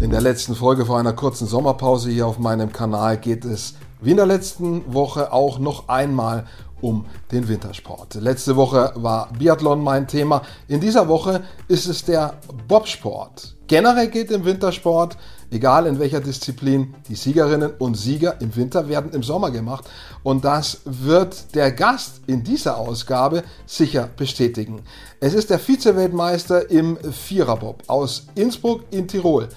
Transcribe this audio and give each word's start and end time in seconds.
In 0.00 0.10
der 0.10 0.20
letzten 0.20 0.54
Folge 0.54 0.86
vor 0.86 0.98
einer 0.98 1.12
kurzen 1.12 1.46
Sommerpause 1.46 2.10
hier 2.10 2.26
auf 2.26 2.38
meinem 2.38 2.72
Kanal 2.72 3.18
geht 3.18 3.44
es 3.44 3.74
wie 4.00 4.10
in 4.10 4.16
der 4.16 4.26
letzten 4.26 4.92
Woche 4.92 5.32
auch 5.32 5.58
noch 5.58 5.88
einmal 5.88 6.46
um 6.80 7.06
den 7.32 7.48
Wintersport. 7.48 8.14
Letzte 8.14 8.56
Woche 8.56 8.92
war 8.94 9.32
Biathlon 9.32 9.82
mein 9.82 10.06
Thema. 10.06 10.42
In 10.68 10.80
dieser 10.80 11.08
Woche 11.08 11.42
ist 11.66 11.86
es 11.86 12.04
der 12.04 12.34
Bobsport. 12.68 13.56
Generell 13.66 14.08
geht 14.08 14.30
im 14.30 14.44
Wintersport, 14.44 15.18
egal 15.50 15.86
in 15.86 15.98
welcher 15.98 16.20
Disziplin, 16.20 16.94
die 17.08 17.16
Siegerinnen 17.16 17.72
und 17.78 17.96
Sieger 17.96 18.40
im 18.40 18.54
Winter 18.56 18.88
werden 18.88 19.12
im 19.12 19.22
Sommer 19.22 19.50
gemacht. 19.50 19.84
Und 20.22 20.44
das 20.44 20.80
wird 20.84 21.54
der 21.54 21.72
Gast 21.72 22.22
in 22.26 22.44
dieser 22.44 22.78
Ausgabe 22.78 23.42
sicher 23.66 24.08
bestätigen. 24.16 24.82
Es 25.20 25.34
ist 25.34 25.50
der 25.50 25.58
Vizeweltmeister 25.58 26.70
im 26.70 26.96
Viererbob 26.96 27.82
aus 27.88 28.26
Innsbruck 28.36 28.84
in 28.90 29.06
Tirol, 29.06 29.48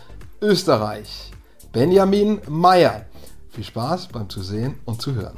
Österreich, 0.42 1.32
Benjamin 1.72 2.42
Meyer. 2.50 3.06
Viel 3.52 3.66
Spaß 3.66 4.08
beim 4.08 4.30
Zusehen 4.30 4.80
und 4.86 5.02
Zuhören. 5.02 5.38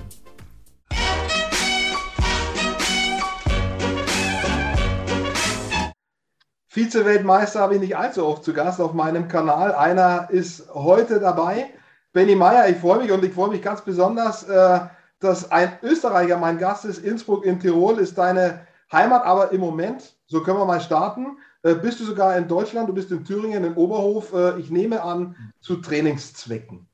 Vize-Weltmeister 6.68 7.60
habe 7.60 7.74
ich 7.76 7.82
nicht 7.82 7.98
allzu 7.98 8.24
oft 8.24 8.44
zu 8.44 8.54
Gast 8.54 8.80
auf 8.80 8.94
meinem 8.94 9.28
Kanal. 9.28 9.74
Einer 9.74 10.30
ist 10.30 10.72
heute 10.76 11.20
dabei, 11.20 11.72
Benny 12.12 12.36
Meyer. 12.36 12.70
Ich 12.70 12.78
freue 12.78 13.00
mich 13.00 13.12
und 13.12 13.26
ich 13.26 13.34
freue 13.34 13.50
mich 13.50 13.64
ganz 13.64 13.82
besonders, 13.82 14.44
äh, 14.44 14.82
dass 15.20 15.52
ein 15.52 15.80
Österreicher 15.82 16.38
mein 16.38 16.60
Gast 16.60 16.86
ist. 16.86 17.00
Innsbruck 17.00 17.44
in 17.46 17.60
Tirol 17.60 17.98
ist 17.98 18.20
deine 18.20 18.68
Heimat, 18.92 19.26
aber 19.26 19.52
im 19.52 19.62
Moment, 19.62 20.16
so 20.28 20.44
können 20.44 20.60
wir 20.60 20.66
mal 20.66 20.82
starten, 20.82 21.38
äh, 21.64 21.74
bist 21.74 22.00
du 22.00 22.04
sogar 22.04 22.38
in 22.38 22.48
Deutschland, 22.48 22.90
du 22.90 22.94
bist 22.94 23.10
in 23.10 23.26
Thüringen, 23.26 23.64
in 23.64 23.74
Oberhof. 23.74 24.34
Äh, 24.34 24.60
ich 24.60 24.70
nehme 24.70 25.02
an, 25.02 25.36
zu 25.62 25.78
Trainingszwecken. 25.78 26.88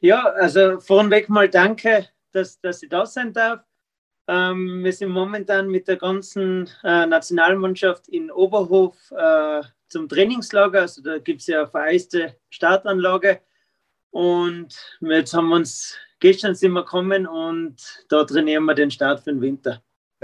Ja, 0.00 0.24
also 0.24 0.78
vorneweg 0.80 1.28
mal 1.28 1.48
danke, 1.48 2.06
dass, 2.32 2.60
dass 2.60 2.82
ich 2.82 2.88
da 2.88 3.06
sein 3.06 3.32
darf. 3.32 3.60
Ähm, 4.28 4.84
wir 4.84 4.92
sind 4.92 5.10
momentan 5.10 5.68
mit 5.68 5.88
der 5.88 5.96
ganzen 5.96 6.68
äh, 6.84 7.06
Nationalmannschaft 7.06 8.08
in 8.08 8.30
Oberhof 8.30 8.96
äh, 9.12 9.62
zum 9.88 10.08
Trainingslager. 10.08 10.82
Also 10.82 11.02
da 11.02 11.18
gibt 11.18 11.40
es 11.40 11.46
ja 11.46 11.60
eine 11.60 11.68
vereiste 11.68 12.36
Startanlage. 12.50 13.40
Und 14.10 14.76
jetzt 15.00 15.32
haben 15.34 15.48
wir 15.48 15.56
uns, 15.56 15.96
gestern 16.20 16.54
sind 16.54 16.72
wir 16.72 16.82
gekommen 16.82 17.26
und 17.26 18.04
da 18.08 18.24
trainieren 18.24 18.64
wir 18.64 18.74
den 18.74 18.90
Start 18.90 19.20
für 19.20 19.32
den 19.32 19.40
Winter. 19.40 19.82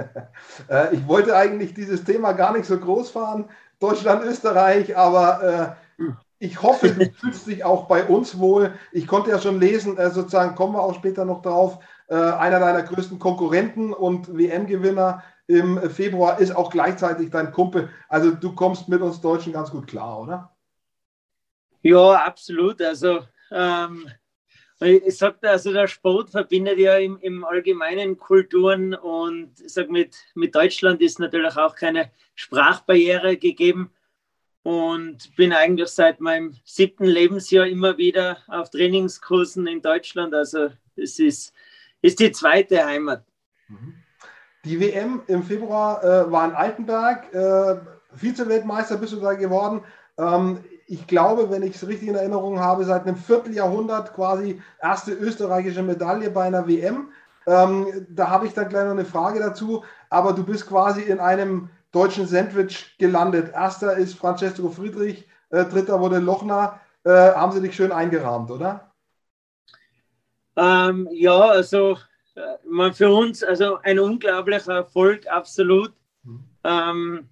Äh, 0.69 0.95
ich 0.97 1.07
wollte 1.07 1.36
eigentlich 1.36 1.75
dieses 1.75 2.03
Thema 2.05 2.33
gar 2.33 2.53
nicht 2.53 2.64
so 2.64 2.79
groß 2.79 3.11
fahren, 3.11 3.48
Deutschland, 3.79 4.25
Österreich, 4.25 4.97
aber 4.97 5.77
äh, 5.98 6.05
ich 6.43 6.61
hoffe, 6.61 6.91
du 6.91 7.11
fühlst 7.21 7.47
dich 7.47 7.65
auch 7.65 7.87
bei 7.87 8.05
uns 8.05 8.39
wohl. 8.39 8.75
Ich 8.91 9.07
konnte 9.07 9.31
ja 9.31 9.41
schon 9.41 9.61
lesen, 9.61 9.97
äh, 9.97 10.11
sozusagen 10.11 10.57
kommen 10.57 10.75
wir 10.75 10.83
auch 10.83 10.95
später 10.95 11.25
noch 11.25 11.41
drauf, 11.41 11.79
äh, 12.09 12.17
einer 12.17 12.59
deiner 12.59 12.83
größten 12.83 13.19
Konkurrenten 13.19 13.93
und 13.93 14.37
WM-Gewinner 14.37 15.23
im 15.47 15.79
Februar 15.91 16.41
ist 16.41 16.55
auch 16.55 16.70
gleichzeitig 16.70 17.31
dein 17.31 17.53
Kumpel. 17.53 17.91
Also 18.09 18.33
du 18.33 18.55
kommst 18.55 18.89
mit 18.89 19.01
uns 19.03 19.20
Deutschen 19.20 19.53
ganz 19.53 19.70
gut 19.70 19.87
klar, 19.87 20.20
oder? 20.20 20.57
Ja, 21.83 22.13
absolut. 22.25 22.81
Also 22.81 23.20
ähm, 23.51 24.09
ich 24.81 25.17
sage, 25.17 25.48
also 25.48 25.73
der 25.73 25.87
Sport 25.87 26.31
verbindet 26.31 26.79
ja 26.79 26.97
im, 26.97 27.19
im 27.19 27.45
allgemeinen 27.45 28.19
Kulturen 28.19 28.95
und 28.95 29.61
ich 29.61 29.73
sage, 29.73 29.93
mit, 29.93 30.17
mit 30.35 30.55
Deutschland 30.55 31.01
ist 31.01 31.20
natürlich 31.20 31.57
auch 31.57 31.77
keine 31.77 32.11
Sprachbarriere 32.35 33.37
gegeben 33.37 33.93
und 34.63 35.35
bin 35.37 35.53
eigentlich 35.53 35.89
seit 35.89 36.21
meinem 36.21 36.57
siebten 36.65 37.05
Lebensjahr 37.05 37.67
immer 37.67 37.99
wieder 37.99 38.39
auf 38.47 38.71
Trainingskursen 38.71 39.67
in 39.67 39.83
Deutschland. 39.83 40.35
Also 40.35 40.71
es 40.97 41.19
ist 41.19 41.53
ist 42.03 42.19
die 42.19 42.33
zweite 42.33 42.85
Heimat. 42.85 43.25
Mhm. 43.69 43.95
Die 44.64 44.79
WM 44.79 45.23
im 45.29 45.42
Februar 45.42 46.05
äh, 46.05 46.31
war 46.31 46.48
in 46.48 46.55
Altenberg. 46.55 47.33
Äh, 47.33 47.77
Vize-Weltmeister 48.14 48.97
bist 48.98 49.13
du 49.13 49.20
da 49.20 49.33
geworden. 49.35 49.83
Ähm, 50.19 50.63
ich 50.86 51.07
glaube, 51.07 51.51
wenn 51.51 51.63
ich 51.63 51.77
es 51.77 51.86
richtig 51.86 52.09
in 52.09 52.15
Erinnerung 52.15 52.61
habe, 52.61 52.85
seit 52.85 53.07
einem 53.07 53.17
Vierteljahrhundert 53.17 54.15
quasi 54.15 54.61
erste 54.81 55.13
österreichische 55.13 55.83
Medaille 55.83 56.31
bei 56.31 56.45
einer 56.45 56.69
WM. 56.69 57.09
Ähm, 57.47 58.07
da 58.11 58.29
habe 58.29 58.47
ich 58.47 58.53
dann 58.53 58.69
gleich 58.69 58.85
noch 58.85 58.92
eine 58.92 59.05
Frage 59.05 59.41
dazu. 59.41 59.85
Aber 60.11 60.33
du 60.33 60.45
bist 60.45 60.69
quasi 60.69 61.03
in 61.03 61.19
einem 61.19 61.70
deutschen 61.92 62.27
Sandwich 62.27 62.97
gelandet. 62.98 63.53
Erster 63.55 63.97
ist 63.97 64.14
Francesco 64.14 64.70
Friedrich, 64.70 65.27
äh, 65.51 65.64
dritter 65.64 66.01
wurde 66.01 66.19
Lochner. 66.19 66.80
Äh, 67.05 67.11
haben 67.11 67.53
sie 67.53 67.61
dich 67.61 67.75
schön 67.75 67.92
eingerahmt, 67.92 68.51
oder? 68.51 68.92
Ähm, 70.57 71.08
ja, 71.13 71.39
also 71.39 71.98
äh, 72.35 72.92
für 72.92 73.13
uns 73.13 73.42
also 73.42 73.79
ein 73.83 73.98
unglaublicher 73.98 74.75
Erfolg, 74.75 75.27
absolut. 75.27 75.92
Mhm. 76.23 76.45
Ähm, 76.64 77.29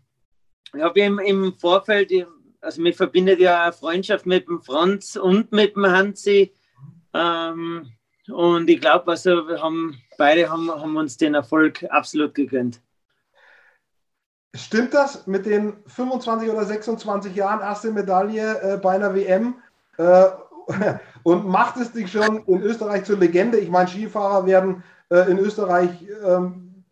ich 0.75 0.83
habe 0.83 1.01
im, 1.01 1.19
im 1.19 1.53
Vorfeld, 1.55 2.13
also 2.61 2.83
mir 2.83 2.93
verbindet 2.93 3.41
ja 3.41 3.65
eine 3.65 3.73
Freundschaft 3.73 4.27
mit 4.27 4.47
dem 4.49 4.61
Franz 4.61 5.17
und 5.17 5.53
mit 5.53 5.77
dem 5.77 5.87
Hansi. 5.87 6.53
Ähm, 7.15 7.91
und 8.29 8.71
ich 8.71 8.81
glaube, 8.81 9.11
also 9.11 9.49
wir 9.49 9.61
haben 9.61 10.01
beide 10.17 10.49
haben, 10.49 10.71
haben 10.71 10.97
uns 10.97 11.17
den 11.17 11.35
Erfolg 11.35 11.85
absolut 11.91 12.35
gegönnt. 12.35 12.81
Stimmt 14.55 14.95
das 14.95 15.27
mit 15.27 15.47
den 15.47 15.75
25 15.87 16.51
oder 16.51 16.65
26 16.65 17.37
Jahren 17.37 17.61
erste 17.61 17.93
Medaille 17.93 18.61
äh, 18.61 18.77
bei 18.79 18.95
einer 18.95 19.15
WM? 19.15 19.55
Äh, 19.97 20.27
und 21.23 21.47
macht 21.47 21.77
es 21.77 21.93
dich 21.93 22.11
schon 22.11 22.45
in 22.47 22.63
Österreich 22.63 23.05
zur 23.05 23.19
Legende? 23.19 23.59
Ich 23.59 23.71
meine, 23.71 23.89
Skifahrer 23.89 24.47
werden 24.47 24.83
äh, 25.11 25.31
in 25.31 25.39
Österreich 25.39 25.91
ähm, 26.25 26.85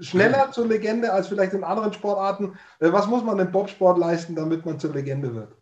schneller 0.00 0.52
zur 0.52 0.66
Legende 0.66 1.12
als 1.12 1.28
vielleicht 1.28 1.54
in 1.54 1.64
anderen 1.64 1.92
Sportarten. 1.92 2.58
Äh, 2.80 2.92
was 2.92 3.06
muss 3.06 3.24
man 3.24 3.38
im 3.38 3.52
Bobsport 3.52 3.98
leisten, 3.98 4.34
damit 4.34 4.66
man 4.66 4.78
zur 4.78 4.92
Legende 4.92 5.34
wird? 5.34 5.57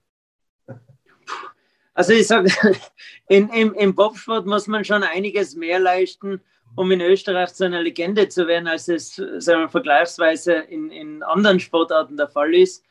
Also 1.96 2.12
ich 2.12 2.26
sage, 2.26 2.52
im, 3.28 3.50
im 3.72 3.94
Bobsport 3.94 4.44
muss 4.44 4.66
man 4.66 4.84
schon 4.84 5.02
einiges 5.02 5.56
mehr 5.56 5.78
leisten, 5.78 6.42
um 6.74 6.90
in 6.90 7.00
Österreich 7.00 7.54
zu 7.54 7.64
einer 7.64 7.80
Legende 7.80 8.28
zu 8.28 8.46
werden, 8.46 8.68
als 8.68 8.88
es 8.88 9.14
sagen 9.16 9.62
wir, 9.62 9.68
vergleichsweise 9.70 10.52
in, 10.52 10.90
in 10.90 11.22
anderen 11.22 11.58
Sportarten 11.58 12.18
der 12.18 12.28
Fall 12.28 12.54
ist. 12.54 12.84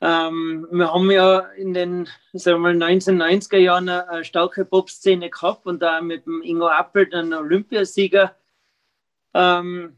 Ähm, 0.00 0.68
wir 0.70 0.94
haben 0.94 1.10
ja 1.10 1.40
in 1.56 1.74
den 1.74 2.08
sagen 2.32 2.62
wir, 2.62 2.70
1990er 2.70 3.58
Jahren 3.58 3.88
eine, 3.88 4.24
starke 4.24 4.64
Pop-Szene 4.64 5.28
gehabt 5.28 5.66
und 5.66 5.82
da 5.82 6.00
mit 6.00 6.24
dem 6.24 6.40
Ingo 6.42 6.68
Appel, 6.68 7.06
den 7.06 7.34
Olympiasieger. 7.34 8.36
Ähm, 9.34 9.96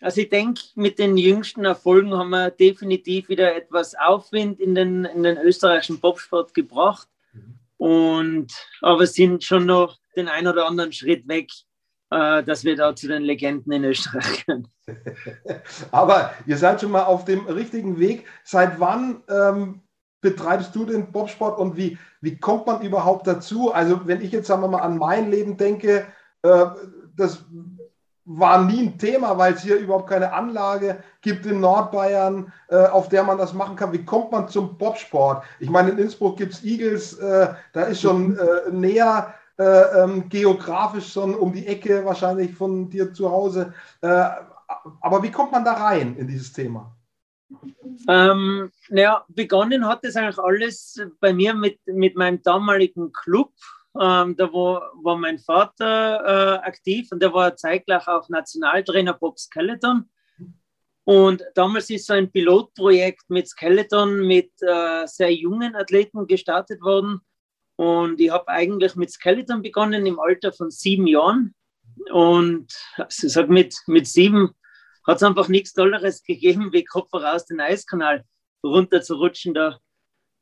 also 0.00 0.20
ich 0.20 0.28
denke, 0.28 0.62
mit 0.76 1.00
den 1.00 1.16
jüngsten 1.16 1.64
Erfolgen 1.64 2.16
haben 2.16 2.30
wir 2.30 2.50
definitiv 2.50 3.28
wieder 3.28 3.56
etwas 3.56 3.96
Aufwind 3.96 4.60
in 4.60 4.76
den, 4.76 5.04
in 5.04 5.24
den 5.24 5.36
österreichischen 5.36 6.00
Popsport 6.00 6.54
gebracht. 6.54 7.08
Und, 7.82 8.52
aber 8.80 9.08
sind 9.08 9.42
schon 9.42 9.66
noch 9.66 9.98
den 10.14 10.28
ein 10.28 10.46
oder 10.46 10.68
anderen 10.68 10.92
Schritt 10.92 11.26
weg 11.26 11.50
äh, 12.12 12.42
dass 12.44 12.62
wir 12.62 12.76
da 12.76 12.94
zu 12.94 13.08
den 13.08 13.22
Legenden 13.22 13.72
in 13.72 13.84
Österreich 13.84 14.44
können. 14.46 14.68
Aber 15.90 16.34
ihr 16.46 16.58
seid 16.58 16.80
schon 16.80 16.90
mal 16.90 17.04
auf 17.04 17.24
dem 17.24 17.46
richtigen 17.46 17.98
Weg. 17.98 18.26
Seit 18.44 18.78
wann 18.78 19.22
ähm, 19.30 19.80
betreibst 20.20 20.74
du 20.76 20.84
den 20.84 21.10
Bobsport 21.10 21.58
und 21.58 21.76
wie, 21.76 21.98
wie 22.20 22.38
kommt 22.38 22.66
man 22.66 22.82
überhaupt 22.82 23.26
dazu? 23.26 23.72
Also 23.72 24.06
wenn 24.06 24.20
ich 24.20 24.30
jetzt 24.30 24.46
sagen 24.46 24.60
wir 24.60 24.68
mal 24.68 24.82
an 24.82 24.98
mein 24.98 25.30
Leben 25.30 25.56
denke, 25.56 26.06
äh, 26.42 26.66
das 27.16 27.46
war 28.24 28.64
nie 28.64 28.82
ein 28.82 28.98
Thema, 28.98 29.36
weil 29.36 29.54
es 29.54 29.62
hier 29.62 29.76
überhaupt 29.76 30.08
keine 30.08 30.32
Anlage 30.32 31.02
gibt 31.20 31.44
in 31.46 31.60
Nordbayern, 31.60 32.52
äh, 32.68 32.86
auf 32.86 33.08
der 33.08 33.24
man 33.24 33.38
das 33.38 33.52
machen 33.52 33.76
kann. 33.76 33.92
Wie 33.92 34.04
kommt 34.04 34.30
man 34.30 34.48
zum 34.48 34.78
Bobsport? 34.78 35.44
Ich 35.58 35.70
meine, 35.70 35.90
in 35.90 35.98
Innsbruck 35.98 36.36
gibt 36.36 36.52
es 36.52 36.64
Eagles, 36.64 37.14
äh, 37.18 37.48
da 37.72 37.82
ist 37.82 38.00
schon 38.00 38.38
äh, 38.38 38.70
näher 38.70 39.34
äh, 39.58 40.02
ähm, 40.02 40.28
geografisch 40.28 41.12
schon 41.12 41.34
um 41.34 41.52
die 41.52 41.66
Ecke 41.66 42.04
wahrscheinlich 42.04 42.54
von 42.54 42.88
dir 42.88 43.12
zu 43.12 43.30
Hause. 43.30 43.74
Äh, 44.00 44.28
aber 45.00 45.22
wie 45.22 45.30
kommt 45.30 45.52
man 45.52 45.64
da 45.64 45.74
rein 45.74 46.16
in 46.16 46.26
dieses 46.26 46.52
Thema? 46.52 46.94
Ähm, 48.08 48.70
naja, 48.88 49.24
begonnen 49.28 49.86
hat 49.86 50.04
das 50.04 50.16
eigentlich 50.16 50.38
alles 50.38 51.00
bei 51.20 51.32
mir 51.32 51.54
mit, 51.54 51.78
mit 51.86 52.16
meinem 52.16 52.42
damaligen 52.42 53.12
Club. 53.12 53.52
Ähm, 54.00 54.36
da 54.36 54.52
war, 54.52 54.90
war 55.02 55.18
mein 55.18 55.38
Vater 55.38 56.24
äh, 56.24 56.66
aktiv 56.66 57.08
und 57.12 57.22
der 57.22 57.32
war 57.32 57.56
zeitgleich 57.56 58.08
auch 58.08 58.28
Nationaltrainer 58.28 59.14
Bob 59.14 59.38
Skeleton. 59.38 60.08
Und 61.04 61.44
damals 61.54 61.90
ist 61.90 62.06
so 62.06 62.14
ein 62.14 62.30
Pilotprojekt 62.30 63.28
mit 63.28 63.48
Skeleton 63.48 64.26
mit 64.26 64.50
äh, 64.60 65.06
sehr 65.06 65.34
jungen 65.34 65.74
Athleten 65.74 66.26
gestartet 66.26 66.80
worden. 66.80 67.20
Und 67.76 68.20
ich 68.20 68.30
habe 68.30 68.48
eigentlich 68.48 68.94
mit 68.94 69.10
Skeleton 69.10 69.62
begonnen 69.62 70.06
im 70.06 70.20
Alter 70.20 70.52
von 70.52 70.70
sieben 70.70 71.06
Jahren. 71.06 71.54
Und 72.12 72.72
also 72.96 73.26
ich 73.26 73.32
sag, 73.32 73.48
mit, 73.48 73.76
mit 73.86 74.06
sieben 74.06 74.50
hat 75.06 75.16
es 75.16 75.22
einfach 75.22 75.48
nichts 75.48 75.72
Tolleres 75.72 76.22
gegeben, 76.22 76.72
wie 76.72 76.84
Kopf 76.84 77.12
raus 77.12 77.46
den 77.46 77.60
Eiskanal 77.60 78.24
runter 78.64 79.02
zu 79.02 79.16
rutschen. 79.16 79.54
Da, 79.54 79.78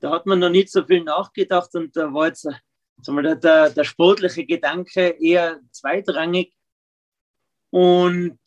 da 0.00 0.11
hat 0.11 0.26
man 0.26 0.38
noch 0.38 0.50
nicht 0.50 0.70
so 0.70 0.85
viel 0.85 1.02
nachgedacht 1.02 1.75
und 1.75 1.97
da 1.97 2.12
war 2.12 2.26
jetzt 2.26 2.47
sagen 3.02 3.23
wir, 3.23 3.35
der, 3.35 3.70
der 3.70 3.85
sportliche 3.85 4.44
Gedanke 4.44 5.17
eher 5.20 5.61
zweitrangig. 5.73 6.55
Und 7.70 8.38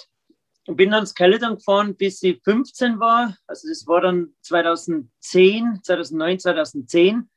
bin 0.65 0.91
dann 0.91 1.05
Skeleton 1.05 1.55
gefahren, 1.55 1.95
bis 1.95 2.21
ich 2.23 2.41
15 2.43 2.99
war. 2.99 3.37
Also 3.47 3.67
das 3.67 3.85
war 3.87 4.01
dann 4.01 4.33
2010, 4.41 5.79
2009, 5.83 6.39
2010. 6.39 7.29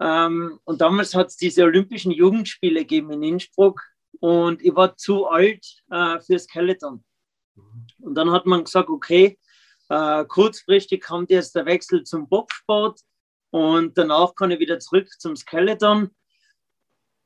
Ähm, 0.00 0.60
und 0.64 0.80
damals 0.80 1.14
hat 1.14 1.28
es 1.28 1.36
diese 1.36 1.64
Olympischen 1.64 2.12
Jugendspiele 2.12 2.80
gegeben 2.80 3.10
in 3.10 3.22
Innsbruck 3.22 3.82
und 4.20 4.62
ich 4.62 4.74
war 4.74 4.96
zu 4.96 5.26
alt 5.26 5.64
äh, 5.90 6.20
für 6.20 6.38
Skeleton. 6.38 7.04
Und 8.00 8.14
dann 8.14 8.30
hat 8.30 8.46
man 8.46 8.64
gesagt, 8.64 8.88
okay, 8.88 9.38
äh, 9.88 10.24
kurzfristig 10.24 11.02
kommt 11.02 11.30
jetzt 11.30 11.54
der 11.54 11.66
Wechsel 11.66 12.04
zum 12.04 12.28
Bobsport 12.28 13.00
und 13.50 13.96
danach 13.96 14.34
kann 14.34 14.50
ich 14.50 14.60
wieder 14.60 14.78
zurück 14.78 15.08
zum 15.18 15.34
Skeleton 15.34 16.10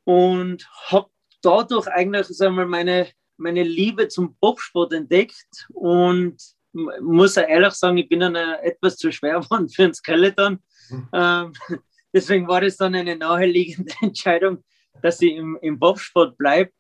und 0.05 0.67
habe 0.89 1.09
dadurch 1.43 1.89
eigentlich 1.89 2.27
sagen 2.29 2.57
wir, 2.57 2.67
meine, 2.67 3.09
meine 3.37 3.63
Liebe 3.63 4.09
zum 4.09 4.37
Bobsport 4.41 4.93
entdeckt 4.93 5.67
und 5.73 6.37
muss 6.73 7.37
ehrlich 7.37 7.75
sagen, 7.75 7.99
ich 7.99 8.09
bin 8.09 8.21
dann 8.21 8.35
etwas 8.35 8.97
zu 8.97 9.13
schwer 9.13 9.41
geworden 9.41 9.69
für 9.69 9.85
ein 9.85 9.95
Skeleton. 9.95 10.63
Mhm. 10.91 11.09
Ähm, 11.13 11.53
deswegen 12.13 12.49
war 12.49 12.61
das 12.61 12.77
dann 12.77 12.95
eine 12.95 13.17
naheliegende 13.17 13.93
Entscheidung, 14.03 14.65
dass 15.03 15.21
ich 15.21 15.35
im, 15.35 15.59
im 15.61 15.79
Bobsport 15.79 16.37
bleibe. 16.39 16.73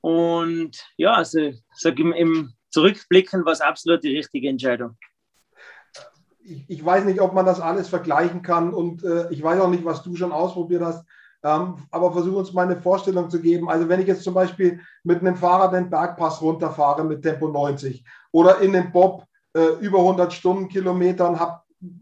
Und 0.00 0.82
ja, 0.96 1.14
also 1.14 1.52
sag 1.72 1.98
im, 1.98 2.12
im 2.12 2.54
Zurückblicken 2.70 3.44
war 3.44 3.52
es 3.52 3.60
absolut 3.60 4.02
die 4.02 4.16
richtige 4.16 4.48
Entscheidung. 4.48 4.96
Ich, 6.42 6.64
ich, 6.68 6.84
weiß 6.84 7.04
nicht, 7.04 7.20
ob 7.20 7.34
man 7.34 7.44
das 7.44 7.60
alles 7.60 7.88
vergleichen 7.88 8.40
kann 8.40 8.72
und 8.72 9.04
äh, 9.04 9.30
ich 9.30 9.42
weiß 9.42 9.60
auch 9.60 9.68
nicht, 9.68 9.84
was 9.84 10.02
du 10.02 10.16
schon 10.16 10.32
ausprobiert 10.32 10.82
hast. 10.82 11.04
Ähm, 11.42 11.76
aber 11.90 12.12
versuche 12.12 12.36
uns 12.36 12.52
mal 12.52 12.66
eine 12.66 12.80
Vorstellung 12.80 13.30
zu 13.30 13.40
geben. 13.40 13.70
Also 13.70 13.88
wenn 13.88 14.00
ich 14.00 14.06
jetzt 14.06 14.24
zum 14.24 14.34
Beispiel 14.34 14.80
mit 15.04 15.20
einem 15.20 15.36
Fahrrad 15.36 15.72
den 15.72 15.88
Bergpass 15.88 16.42
runterfahre 16.42 17.02
mit 17.04 17.22
Tempo 17.22 17.48
90 17.48 18.04
oder 18.32 18.60
in 18.60 18.72
den 18.72 18.92
Bob 18.92 19.24
äh, 19.54 19.78
über 19.80 19.98
100 19.98 20.32
Stundenkilometern 20.32 21.40
habe 21.40 21.60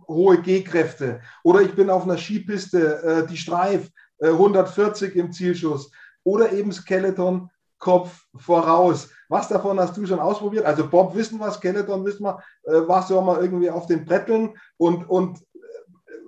hohe 0.08 0.40
G-Kräfte 0.40 1.20
oder 1.44 1.60
ich 1.60 1.74
bin 1.74 1.88
auf 1.88 2.02
einer 2.02 2.18
Skipiste, 2.18 3.02
äh, 3.02 3.26
die 3.28 3.36
Streif, 3.36 3.90
äh, 4.18 4.28
140 4.28 5.14
im 5.14 5.30
Zielschuss 5.32 5.90
oder 6.24 6.52
eben 6.52 6.72
Skeleton, 6.72 7.48
Kopf 7.78 8.26
voraus. 8.36 9.08
Was 9.28 9.48
davon 9.48 9.78
hast 9.78 9.96
du 9.96 10.04
schon 10.04 10.18
ausprobiert? 10.18 10.64
Also 10.64 10.88
Bob 10.88 11.14
wissen 11.14 11.38
wir, 11.38 11.50
Skeleton 11.52 12.04
wissen 12.04 12.24
wir, 12.24 12.42
äh, 12.64 12.88
warst 12.88 13.10
du 13.10 13.18
auch 13.18 13.24
mal 13.24 13.40
irgendwie 13.40 13.70
auf 13.70 13.86
den 13.86 14.04
Bretteln 14.04 14.54
und, 14.78 15.08
und 15.08 15.38
äh, 15.38 15.44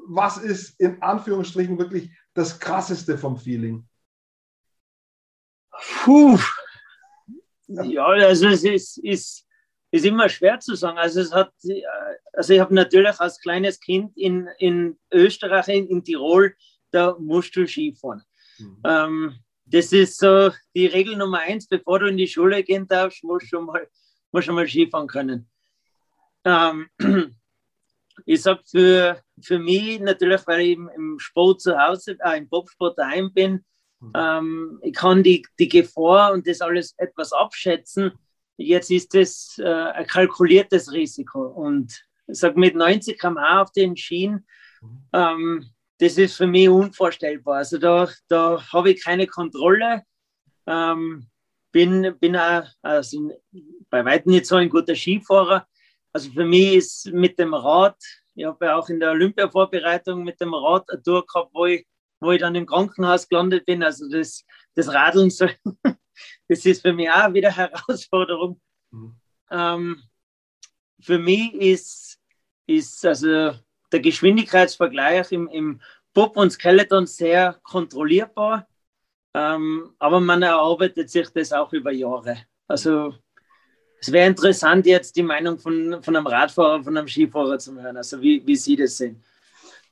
was 0.07 0.39
ist 0.39 0.79
in 0.79 1.03
Anführungsstrichen 1.03 1.77
wirklich 1.77 2.11
das 2.35 2.59
Krasseste 2.59 3.19
vom 3.19 3.37
Feeling? 3.37 3.87
Puh. 6.03 6.39
Ja, 7.69 8.07
also 8.07 8.49
es 8.49 8.65
ist, 8.65 8.99
ist, 8.99 9.47
ist 9.91 10.05
immer 10.05 10.29
schwer 10.29 10.59
zu 10.61 10.75
sagen. 10.75 10.99
Also 10.99 11.21
es 11.21 11.33
hat, 11.33 11.53
also 12.33 12.53
ich 12.53 12.61
habe 12.61 12.75
natürlich 12.75 13.19
als 13.21 13.41
kleines 13.41 13.81
Kind 13.81 14.17
in, 14.17 14.49
in 14.59 14.99
Österreich, 15.13 15.69
in, 15.69 15.87
in 15.89 16.05
Tirol, 16.05 16.55
da 16.91 17.17
musst 17.19 17.55
du 17.57 17.67
Skifahren. 17.67 18.23
Mhm. 18.59 18.83
Ähm, 18.85 19.35
das 19.65 19.93
ist 19.93 20.19
so 20.19 20.51
die 20.75 20.87
Regel 20.87 21.17
Nummer 21.17 21.41
eins, 21.41 21.69
bevor 21.69 22.01
du 22.01 22.07
in 22.07 22.17
die 22.17 22.27
Schule 22.27 22.63
gehen 22.65 22.87
darfst, 22.89 23.23
musst 23.23 23.45
du 23.45 23.49
schon 23.49 23.67
mal, 23.67 23.89
musst 24.33 24.47
schon 24.47 24.57
mal 24.57 24.67
Skifahren 24.67 25.07
können. 25.07 25.49
Ähm, 26.45 26.89
ich 28.27 28.43
sage 28.43 28.63
für, 28.69 29.21
für 29.41 29.59
mich 29.59 30.01
natürlich, 30.01 30.47
weil 30.47 30.61
ich 30.61 30.73
im, 30.77 31.19
Sport 31.19 31.61
zu 31.61 31.79
Hause, 31.79 32.17
äh, 32.25 32.39
im 32.39 32.49
Bobsport 32.49 32.99
daheim 32.99 33.33
bin, 33.33 33.65
mhm. 34.01 34.13
ähm, 34.15 34.79
ich 34.83 34.95
kann 34.95 35.23
die, 35.23 35.47
die 35.59 35.69
Gefahr 35.69 36.33
und 36.33 36.47
das 36.47 36.61
alles 36.61 36.95
etwas 36.99 37.33
abschätzen. 37.33 38.13
Jetzt 38.57 38.91
ist 38.91 39.15
das 39.15 39.59
äh, 39.59 39.65
ein 39.65 40.07
kalkuliertes 40.07 40.93
Risiko. 40.93 41.47
Und 41.47 42.05
ich 42.27 42.39
sage 42.39 42.59
mit 42.59 42.75
90 42.75 43.19
km/h 43.19 43.63
auf 43.63 43.73
den 43.73 43.97
Schienen, 43.97 44.47
mhm. 44.81 45.03
ähm, 45.13 45.71
das 45.99 46.17
ist 46.17 46.37
für 46.37 46.47
mich 46.47 46.69
unvorstellbar. 46.69 47.59
Also 47.59 47.79
da, 47.79 48.09
da 48.29 48.63
habe 48.73 48.93
ich 48.93 49.05
keine 49.05 49.27
Kontrolle. 49.27 50.03
Ähm, 50.67 51.29
bin, 51.73 52.17
bin 52.19 52.37
auch 52.37 52.65
also 52.83 53.31
bei 53.91 54.05
weitem 54.05 54.33
nicht 54.33 54.47
so 54.47 54.57
ein 54.57 54.69
guter 54.69 54.95
Skifahrer, 54.95 55.67
also 56.13 56.31
für 56.31 56.45
mich 56.45 56.75
ist 56.75 57.13
mit 57.13 57.39
dem 57.39 57.55
Rad, 57.55 57.97
ich 58.35 58.45
habe 58.45 58.67
ja 58.67 58.77
auch 58.77 58.89
in 58.89 59.01
der 59.01 59.11
Olympia-Vorbereitung 59.11 60.25
mit 60.25 60.41
dem 60.41 60.55
Rad 60.55 60.89
eine 60.91 61.03
Tour 61.03 61.27
gehabt, 61.27 61.51
wo 61.53 61.67
ich, 61.67 61.87
wo 62.21 62.33
ich 62.33 62.41
dann 62.41 62.55
im 62.55 62.67
Krankenhaus 62.67 63.29
gelandet 63.29 63.67
bin. 63.67 63.83
Also 63.83 64.09
das, 64.09 64.45
das 64.75 64.89
Radeln, 64.89 65.31
so, 65.31 65.47
das 66.49 66.65
ist 66.65 66.83
für 66.83 66.93
mich 66.93 67.11
auch 67.11 67.33
wieder 67.33 67.49
eine 67.49 67.71
Herausforderung. 67.71 68.61
Mhm. 68.91 69.17
Ähm, 69.51 70.03
für 71.01 71.19
mich 71.19 71.55
ist, 71.55 72.19
ist 72.67 73.05
also 73.05 73.53
der 73.93 74.01
Geschwindigkeitsvergleich 74.01 75.33
im, 75.33 75.49
im 75.49 75.81
Pop 76.13 76.37
und 76.37 76.51
Skeleton 76.51 77.07
sehr 77.07 77.59
kontrollierbar, 77.63 78.69
ähm, 79.35 79.95
aber 79.99 80.21
man 80.21 80.43
erarbeitet 80.43 81.11
sich 81.11 81.31
das 81.31 81.53
auch 81.53 81.73
über 81.73 81.93
Jahre. 81.93 82.39
Also 82.67 83.15
es 84.01 84.11
wäre 84.11 84.27
interessant, 84.27 84.87
jetzt 84.87 85.15
die 85.17 85.23
Meinung 85.23 85.59
von, 85.59 86.03
von 86.03 86.17
einem 86.17 86.27
Radfahrer, 86.27 86.83
von 86.83 86.97
einem 86.97 87.07
Skifahrer 87.07 87.59
zu 87.59 87.81
hören, 87.81 87.97
also 87.97 88.21
wie, 88.21 88.43
wie 88.47 88.57
Sie 88.57 88.77
das 88.77 88.97
sehen. 88.97 89.23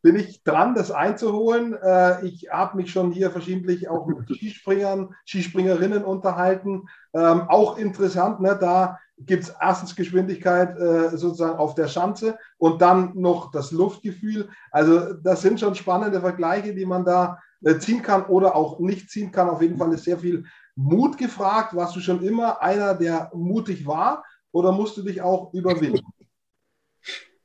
Bin 0.00 0.16
ich 0.16 0.42
dran, 0.44 0.74
das 0.74 0.92
einzuholen. 0.92 1.74
Äh, 1.74 2.24
ich 2.24 2.48
habe 2.50 2.76
mich 2.76 2.92
schon 2.92 3.10
hier 3.10 3.30
verschiedentlich 3.30 3.88
auch 3.88 4.06
mit 4.06 4.18
Skispringern, 4.32 5.14
Skispringerinnen 5.26 6.04
unterhalten. 6.04 6.88
Ähm, 7.12 7.42
auch 7.48 7.76
interessant, 7.78 8.40
ne, 8.40 8.56
da 8.58 8.98
gibt 9.18 9.42
es 9.44 9.54
erstens 9.60 9.96
Geschwindigkeit 9.96 10.78
äh, 10.78 11.10
sozusagen 11.10 11.58
auf 11.58 11.74
der 11.74 11.88
Schanze 11.88 12.38
und 12.58 12.80
dann 12.80 13.10
noch 13.14 13.50
das 13.50 13.72
Luftgefühl. 13.72 14.48
Also 14.70 15.14
das 15.14 15.42
sind 15.42 15.58
schon 15.58 15.74
spannende 15.74 16.20
Vergleiche, 16.20 16.74
die 16.74 16.86
man 16.86 17.04
da 17.04 17.40
äh, 17.64 17.78
ziehen 17.78 18.02
kann 18.02 18.24
oder 18.26 18.54
auch 18.54 18.78
nicht 18.78 19.10
ziehen 19.10 19.32
kann. 19.32 19.50
Auf 19.50 19.60
jeden 19.60 19.76
Fall 19.76 19.92
ist 19.92 20.04
sehr 20.04 20.18
viel 20.18 20.44
Mut 20.78 21.18
gefragt? 21.18 21.74
Warst 21.74 21.96
du 21.96 22.00
schon 22.00 22.22
immer 22.22 22.62
einer, 22.62 22.94
der 22.94 23.32
mutig 23.34 23.84
war 23.84 24.24
oder 24.52 24.70
musst 24.70 24.96
du 24.96 25.02
dich 25.02 25.20
auch 25.20 25.52
überwinden? 25.52 26.06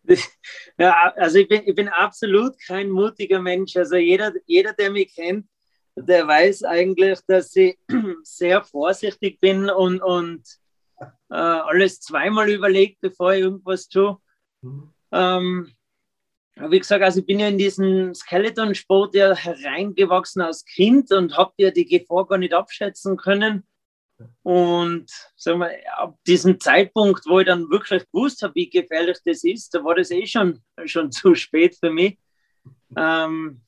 Ja, 0.77 1.13
also 1.15 1.37
ich 1.37 1.47
bin, 1.47 1.61
ich 1.65 1.75
bin 1.75 1.87
absolut 1.87 2.59
kein 2.67 2.89
mutiger 2.89 3.39
Mensch. 3.39 3.77
Also 3.77 3.95
jeder, 3.95 4.33
jeder, 4.47 4.73
der 4.73 4.91
mich 4.91 5.15
kennt, 5.15 5.47
der 5.95 6.27
weiß 6.27 6.63
eigentlich, 6.63 7.19
dass 7.27 7.55
ich 7.55 7.77
sehr 8.23 8.63
vorsichtig 8.63 9.39
bin 9.39 9.69
und, 9.69 10.01
und 10.01 10.43
äh, 11.29 11.35
alles 11.35 12.01
zweimal 12.01 12.49
überlegt, 12.49 12.99
bevor 12.99 13.33
ich 13.33 13.41
irgendwas 13.41 13.87
tue. 13.87 14.17
Mhm. 14.61 14.93
Ähm, 15.11 15.71
wie 16.55 16.79
gesagt, 16.79 17.03
also 17.03 17.19
ich 17.19 17.25
bin 17.25 17.39
ja 17.39 17.47
in 17.47 17.57
diesen 17.57 18.13
Skeleton-Sport 18.13 19.15
ja 19.15 19.35
hereingewachsen 19.35 20.41
als 20.41 20.65
Kind 20.65 21.11
und 21.11 21.35
habe 21.37 21.53
ja 21.57 21.71
die 21.71 21.85
Gefahr 21.85 22.27
gar 22.27 22.37
nicht 22.37 22.53
abschätzen 22.53 23.17
können. 23.17 23.63
Und 24.43 25.09
sagen 25.35 25.59
wir, 25.59 25.71
ab 25.97 26.17
diesem 26.27 26.59
Zeitpunkt, 26.59 27.25
wo 27.27 27.39
ich 27.39 27.47
dann 27.47 27.69
wirklich 27.69 28.05
gewusst 28.11 28.41
habe, 28.43 28.55
wie 28.55 28.69
gefährlich 28.69 29.17
das 29.25 29.43
ist, 29.43 29.73
da 29.73 29.83
war 29.83 29.95
das 29.95 30.11
eh 30.11 30.25
schon, 30.25 30.61
schon 30.85 31.11
zu 31.11 31.35
spät 31.35 31.75
für 31.75 31.89
mich. 31.89 32.19
Ähm, 32.95 33.61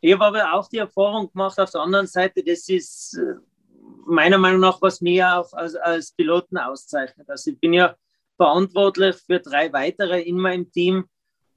ich 0.00 0.12
habe 0.12 0.26
aber 0.26 0.52
auch 0.52 0.68
die 0.68 0.78
Erfahrung 0.78 1.32
gemacht, 1.32 1.58
auf 1.58 1.70
der 1.70 1.80
anderen 1.80 2.06
Seite, 2.06 2.44
das 2.44 2.68
ist 2.68 3.14
äh, 3.14 3.34
meiner 4.06 4.38
Meinung 4.38 4.60
nach, 4.60 4.80
was 4.82 5.00
mir 5.00 5.38
auch 5.38 5.52
als, 5.54 5.74
als 5.74 6.12
Piloten 6.12 6.58
auszeichnet. 6.58 7.28
Also 7.28 7.50
ich 7.50 7.58
bin 7.58 7.72
ja 7.72 7.96
verantwortlich 8.36 9.16
für 9.16 9.40
drei 9.40 9.72
weitere 9.72 10.20
in 10.22 10.36
meinem 10.36 10.70
Team 10.70 11.08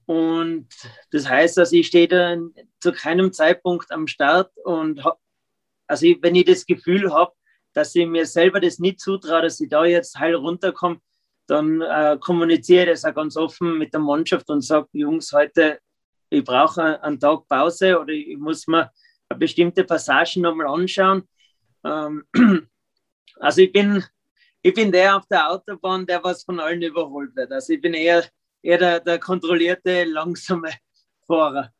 und 0.05 0.67
das 1.11 1.27
heißt, 1.27 1.57
dass 1.57 1.71
ich 1.71 1.87
stehe 1.87 2.07
da 2.07 2.37
zu 2.79 2.91
keinem 2.91 3.31
Zeitpunkt 3.33 3.91
am 3.91 4.07
Start 4.07 4.51
und 4.63 5.03
hab, 5.03 5.19
also 5.87 6.05
ich, 6.05 6.17
wenn 6.21 6.35
ich 6.35 6.45
das 6.45 6.65
Gefühl 6.65 7.13
habe, 7.13 7.33
dass 7.73 7.95
ich 7.95 8.07
mir 8.07 8.25
selber 8.25 8.59
das 8.59 8.79
nicht 8.79 8.99
zutraue, 8.99 9.43
dass 9.43 9.59
ich 9.59 9.69
da 9.69 9.85
jetzt 9.85 10.19
heil 10.19 10.35
runterkomme, 10.35 10.99
dann 11.47 11.81
äh, 11.81 12.17
kommuniziere 12.19 12.85
ich 12.85 12.89
das 12.91 13.05
auch 13.05 13.13
ganz 13.13 13.37
offen 13.37 13.77
mit 13.77 13.93
der 13.93 13.99
Mannschaft 13.99 14.49
und 14.49 14.61
sage, 14.61 14.87
Jungs, 14.93 15.31
heute, 15.33 15.79
ich 16.29 16.43
brauche 16.43 17.01
einen 17.03 17.19
Tag 17.19 17.47
Pause 17.47 17.99
oder 17.99 18.13
ich 18.13 18.37
muss 18.37 18.67
mir 18.67 18.91
bestimmte 19.37 19.83
Passagen 19.83 20.41
nochmal 20.41 20.67
anschauen. 20.67 21.27
Ähm, 21.83 22.23
also 23.39 23.61
ich 23.61 23.71
bin, 23.71 24.03
ich 24.61 24.73
bin 24.73 24.91
der 24.91 25.17
auf 25.17 25.25
der 25.27 25.51
Autobahn, 25.51 26.05
der 26.05 26.23
was 26.23 26.43
von 26.43 26.59
allen 26.59 26.81
überholt 26.81 27.35
wird. 27.35 27.51
Also 27.51 27.73
ich 27.73 27.81
bin 27.81 27.93
eher 27.93 28.23
eher 28.61 28.77
der, 28.77 28.99
der 28.99 29.19
kontrollierte, 29.19 30.03
langsame 30.05 30.71
Fahrer. 31.27 31.71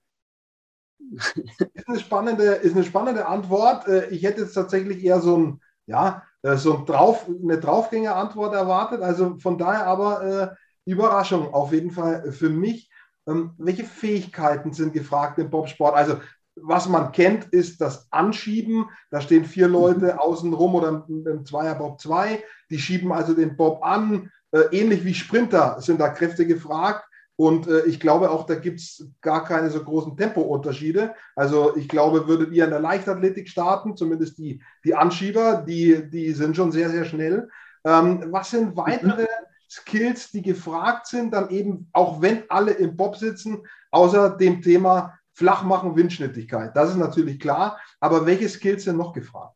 Ist 1.73 1.88
eine 1.88 2.00
spannende, 2.00 2.43
ist 2.43 2.75
eine 2.75 2.83
spannende 2.83 3.25
Antwort. 3.25 3.88
Äh, 3.88 4.09
ich 4.09 4.23
hätte 4.23 4.41
jetzt 4.41 4.53
tatsächlich 4.53 5.03
eher 5.03 5.19
so, 5.19 5.38
ein, 5.38 5.61
ja, 5.88 6.23
äh, 6.43 6.55
so 6.57 6.77
ein 6.77 6.85
Drauf, 6.85 7.27
eine 7.27 7.59
Draufgänger-Antwort 7.59 8.53
erwartet. 8.53 9.01
Also 9.01 9.38
von 9.39 9.57
daher 9.57 9.88
aber 9.88 10.23
äh, 10.23 10.89
Überraschung 10.89 11.53
auf 11.53 11.73
jeden 11.73 11.91
Fall 11.91 12.31
für 12.31 12.50
mich. 12.50 12.91
Ähm, 13.27 13.53
welche 13.57 13.83
Fähigkeiten 13.83 14.73
sind 14.73 14.93
gefragt 14.93 15.39
im 15.39 15.50
Bobsport? 15.50 15.95
Also 15.95 16.17
was 16.55 16.88
man 16.88 17.11
kennt, 17.11 17.45
ist 17.45 17.81
das 17.81 18.07
Anschieben. 18.11 18.89
Da 19.09 19.21
stehen 19.21 19.45
vier 19.45 19.67
mhm. 19.67 19.73
Leute 19.73 20.19
außen 20.19 20.53
rum 20.53 20.75
oder 20.75 21.05
im 21.07 21.45
Zweierbob 21.45 22.00
2. 22.00 22.43
Die 22.69 22.79
schieben 22.79 23.11
also 23.11 23.33
den 23.33 23.57
Bob 23.57 23.83
an. 23.83 24.31
Äh, 24.51 24.63
ähnlich 24.72 25.05
wie 25.05 25.13
Sprinter 25.13 25.77
sind 25.81 26.00
da 26.00 26.10
Kräfte 26.10 26.46
gefragt. 26.46 27.05
Und 27.36 27.67
äh, 27.67 27.86
ich 27.86 28.00
glaube 28.00 28.29
auch, 28.29 28.46
da 28.46 28.55
gibt 28.55 28.79
es 28.79 29.08
gar 29.22 29.43
keine 29.43 29.70
so 29.70 29.84
großen 29.84 30.15
Tempounterschiede. 30.15 31.15
Also 31.36 31.75
ich 31.75 31.88
glaube, 31.88 32.27
würdet 32.27 32.51
ihr 32.51 32.65
in 32.65 32.70
der 32.70 32.79
Leichtathletik 32.79 33.50
starten, 33.50 33.98
zumindest 33.98 34.38
die, 34.38 34.62
die 34.86 34.93
Anschieber, 34.93 35.63
die, 35.67 36.10
die 36.10 36.34
sind 36.34 36.55
schon 36.55 36.72
sehr, 36.72 36.89
sehr 36.89 37.05
schnell. 37.05 37.50
Ähm, 37.84 38.27
was 38.29 38.51
sind 38.51 38.75
weitere 38.77 39.25
Skills, 39.70 40.31
die 40.31 40.41
gefragt 40.41 41.08
sind, 41.08 41.34
dann 41.34 41.50
eben, 41.50 41.89
auch 41.93 42.22
wenn 42.22 42.43
alle 42.50 42.74
im 42.74 42.96
Bob 42.96 43.15
sitzen, 43.15 43.65
außer 43.89 44.31
dem 44.31 44.62
Thema 44.62 45.17
Flachmachen, 45.34 45.96
Windschnittigkeit. 45.96 46.75
Das 46.75 46.89
ist 46.89 46.98
natürlich 46.98 47.39
klar. 47.39 47.79
Aber 48.00 48.25
welche 48.25 48.50
Skills 48.50 48.84
sind 48.84 48.98
noch 48.98 49.13
gefragt? 49.13 49.55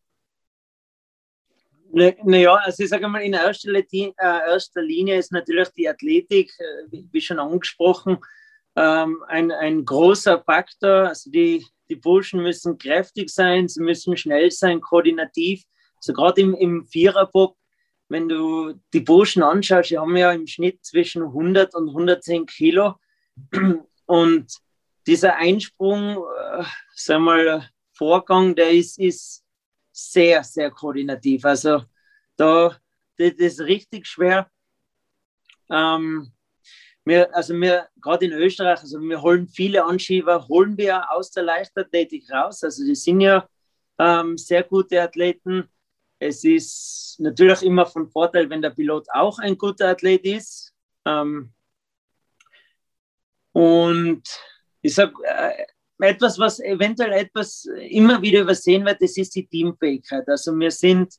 Naja, 1.95 2.55
also 2.55 2.83
ich 2.83 2.89
sage 2.89 3.07
mal, 3.07 3.21
in 3.21 3.31
erster, 3.31 3.73
äh, 3.73 4.13
erster, 4.17 4.81
Linie 4.81 5.17
ist 5.17 5.31
natürlich 5.31 5.69
die 5.69 5.87
Athletik, 5.87 6.51
äh, 6.59 6.97
wie, 7.09 7.21
schon 7.21 7.39
angesprochen, 7.39 8.17
ähm, 8.75 9.23
ein, 9.29 9.49
ein 9.49 9.85
großer 9.85 10.43
Faktor. 10.43 11.07
Also 11.07 11.31
die, 11.31 11.65
die 11.87 11.95
Burschen 11.95 12.43
müssen 12.43 12.77
kräftig 12.77 13.29
sein, 13.29 13.69
sie 13.69 13.81
müssen 13.81 14.17
schnell 14.17 14.51
sein, 14.51 14.81
koordinativ. 14.81 15.63
Also 15.95 16.11
gerade 16.11 16.41
im, 16.41 16.53
im 16.55 16.85
Viererbob, 16.85 17.55
wenn 18.09 18.27
du 18.27 18.73
die 18.93 18.99
Burschen 18.99 19.41
anschaust, 19.41 19.91
die 19.91 19.97
haben 19.97 20.17
ja 20.17 20.33
im 20.33 20.47
Schnitt 20.47 20.83
zwischen 20.83 21.23
100 21.23 21.75
und 21.75 21.87
110 21.87 22.45
Kilo. 22.45 22.95
Und 24.05 24.53
dieser 25.07 25.37
Einsprung, 25.37 26.17
äh, 26.17 26.63
sag 26.93 27.21
mal, 27.21 27.69
Vorgang, 27.93 28.53
der 28.53 28.71
ist, 28.71 28.99
ist 28.99 29.44
sehr, 29.95 30.43
sehr 30.43 30.71
koordinativ. 30.71 31.45
Also 31.45 31.83
da, 32.35 32.77
das 33.17 33.31
ist 33.37 33.61
richtig 33.61 34.05
schwer. 34.05 34.51
Ähm, 35.69 36.33
wir, 37.05 37.33
also 37.33 37.53
wir, 37.53 37.87
gerade 38.01 38.25
in 38.25 38.33
Österreich, 38.33 38.81
also 38.81 38.99
wir 38.99 39.21
holen 39.21 39.47
viele 39.47 39.85
Anschieber, 39.85 40.47
holen 40.49 40.77
wir 40.77 41.09
aus 41.11 41.31
der 41.31 41.43
Leichtathletik 41.43 42.29
raus. 42.29 42.63
Also 42.63 42.83
die 42.83 42.95
sind 42.95 43.21
ja 43.21 43.47
ähm, 43.97 44.37
sehr 44.37 44.63
gute 44.63 45.01
Athleten. 45.01 45.69
Es 46.19 46.43
ist 46.43 47.15
natürlich 47.19 47.63
immer 47.63 47.85
von 47.85 48.09
Vorteil, 48.09 48.49
wenn 48.49 48.61
der 48.61 48.71
Pilot 48.71 49.07
auch 49.13 49.39
ein 49.39 49.57
guter 49.57 49.89
Athlet 49.89 50.25
ist. 50.25 50.73
Ähm, 51.05 51.53
und 53.53 54.23
ich 54.81 54.93
sage, 54.93 55.13
äh, 55.23 55.65
etwas, 55.99 56.37
was 56.39 56.59
eventuell 56.59 57.13
etwas 57.13 57.65
immer 57.89 58.21
wieder 58.21 58.41
übersehen 58.41 58.85
wird, 58.85 59.01
das 59.01 59.17
ist 59.17 59.35
die 59.35 59.47
Teamfähigkeit. 59.47 60.27
Also 60.27 60.57
wir 60.57 60.71
sind 60.71 61.13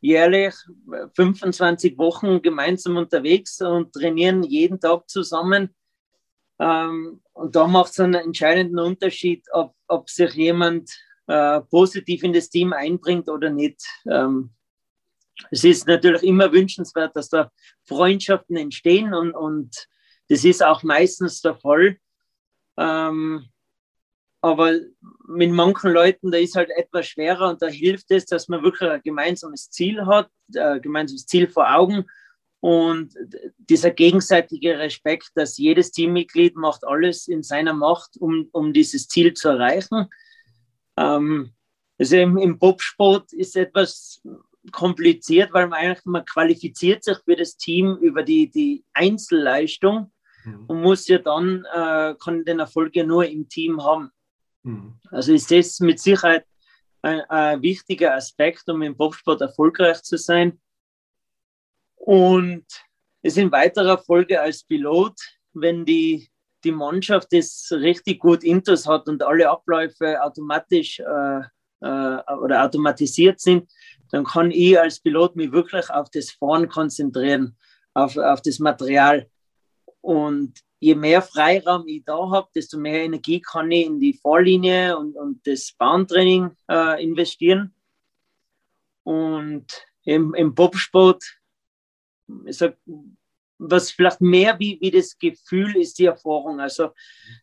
jährlich 0.00 0.54
25 1.16 1.96
Wochen 1.98 2.42
gemeinsam 2.42 2.96
unterwegs 2.96 3.60
und 3.60 3.92
trainieren 3.92 4.42
jeden 4.42 4.80
Tag 4.80 5.08
zusammen. 5.08 5.74
Ähm, 6.58 7.22
und 7.32 7.56
da 7.56 7.66
macht 7.66 7.92
es 7.92 8.00
einen 8.00 8.14
entscheidenden 8.14 8.78
Unterschied, 8.78 9.44
ob, 9.52 9.74
ob 9.88 10.10
sich 10.10 10.34
jemand 10.34 10.90
äh, 11.26 11.60
positiv 11.62 12.24
in 12.24 12.32
das 12.32 12.50
Team 12.50 12.72
einbringt 12.72 13.28
oder 13.28 13.50
nicht. 13.50 13.80
Ähm, 14.10 14.50
es 15.50 15.64
ist 15.64 15.86
natürlich 15.86 16.22
immer 16.22 16.52
wünschenswert, 16.52 17.16
dass 17.16 17.28
da 17.28 17.50
Freundschaften 17.84 18.56
entstehen 18.56 19.14
und, 19.14 19.32
und 19.32 19.88
das 20.28 20.44
ist 20.44 20.64
auch 20.64 20.82
meistens 20.82 21.40
der 21.40 21.56
Fall. 21.56 21.96
Ähm, 22.76 23.51
aber 24.42 24.78
mit 25.28 25.52
manchen 25.52 25.92
Leuten, 25.92 26.30
da 26.30 26.38
ist 26.38 26.56
halt 26.56 26.70
etwas 26.76 27.06
schwerer 27.06 27.48
und 27.48 27.62
da 27.62 27.68
hilft 27.68 28.10
es, 28.10 28.26
dass 28.26 28.48
man 28.48 28.62
wirklich 28.62 28.90
ein 28.90 29.00
gemeinsames 29.02 29.70
Ziel 29.70 30.04
hat, 30.04 30.28
ein 30.56 30.82
gemeinsames 30.82 31.26
Ziel 31.26 31.48
vor 31.48 31.72
Augen 31.72 32.04
und 32.60 33.14
dieser 33.56 33.90
gegenseitige 33.90 34.78
Respekt, 34.78 35.30
dass 35.36 35.58
jedes 35.58 35.90
Teammitglied 35.92 36.56
macht 36.56 36.84
alles 36.84 37.28
in 37.28 37.42
seiner 37.42 37.72
Macht, 37.72 38.16
um, 38.18 38.48
um 38.52 38.72
dieses 38.72 39.08
Ziel 39.08 39.32
zu 39.34 39.48
erreichen. 39.48 40.06
Ähm, 40.96 41.52
also 41.98 42.16
im, 42.16 42.36
im 42.36 42.58
Bobsport 42.58 43.32
ist 43.32 43.56
etwas 43.56 44.22
kompliziert, 44.70 45.52
weil 45.52 45.68
man 45.68 45.78
eigentlich 45.78 46.04
man 46.04 46.24
qualifiziert 46.24 47.04
sich 47.04 47.18
für 47.24 47.36
das 47.36 47.56
Team 47.56 47.96
über 48.00 48.22
die, 48.22 48.50
die 48.50 48.84
Einzelleistung 48.92 50.12
mhm. 50.44 50.64
und 50.66 50.82
muss 50.82 51.08
ja 51.08 51.18
dann, 51.18 51.64
äh, 51.72 52.14
kann 52.22 52.44
den 52.44 52.60
Erfolg 52.60 52.94
ja 52.94 53.04
nur 53.04 53.26
im 53.26 53.48
Team 53.48 53.82
haben. 53.82 54.10
Mhm. 54.62 54.98
Also 55.10 55.32
ist 55.32 55.50
das 55.50 55.80
mit 55.80 56.00
Sicherheit 56.00 56.46
ein, 57.02 57.20
ein, 57.22 57.62
wichtiger 57.62 58.14
Aspekt, 58.14 58.68
um 58.68 58.82
im 58.82 58.96
Bobsport 58.96 59.40
erfolgreich 59.40 60.02
zu 60.02 60.16
sein. 60.16 60.60
Und 61.96 62.66
es 63.22 63.36
in 63.36 63.52
weiterer 63.52 63.98
Folge 63.98 64.40
als 64.40 64.64
Pilot, 64.64 65.14
wenn 65.52 65.84
die, 65.84 66.28
die 66.64 66.72
Mannschaft 66.72 67.28
das 67.32 67.68
richtig 67.70 68.20
gut 68.20 68.42
intus 68.44 68.86
hat 68.86 69.08
und 69.08 69.22
alle 69.22 69.48
Abläufe 69.48 70.22
automatisch 70.22 71.00
äh, 71.00 71.40
äh, 71.80 72.34
oder 72.34 72.64
automatisiert 72.64 73.40
sind, 73.40 73.70
dann 74.10 74.24
kann 74.24 74.50
ich 74.50 74.78
als 74.78 75.00
Pilot 75.00 75.36
mich 75.36 75.52
wirklich 75.52 75.90
auf 75.90 76.10
das 76.10 76.30
Fahren 76.30 76.68
konzentrieren, 76.68 77.56
auf, 77.94 78.16
auf 78.16 78.42
das 78.42 78.58
Material. 78.58 79.28
Und 80.00 80.60
je 80.82 80.96
mehr 80.96 81.22
Freiraum 81.22 81.86
ich 81.86 82.04
da 82.04 82.28
habe, 82.28 82.48
desto 82.56 82.76
mehr 82.76 83.04
Energie 83.04 83.40
kann 83.40 83.70
ich 83.70 83.86
in 83.86 84.00
die 84.00 84.14
Vorlinie 84.14 84.98
und, 84.98 85.16
und 85.16 85.46
das 85.46 85.72
Bahntraining 85.78 86.56
äh, 86.68 87.00
investieren. 87.00 87.72
Und 89.04 89.66
im, 90.04 90.34
im 90.34 90.54
Bobsport, 90.56 91.22
ich 92.46 92.56
sag, 92.56 92.76
was 93.58 93.92
vielleicht 93.92 94.20
mehr 94.20 94.58
wie, 94.58 94.76
wie 94.80 94.90
das 94.90 95.16
Gefühl 95.16 95.76
ist, 95.76 96.00
die 96.00 96.06
Erfahrung. 96.06 96.58
Also 96.58 96.90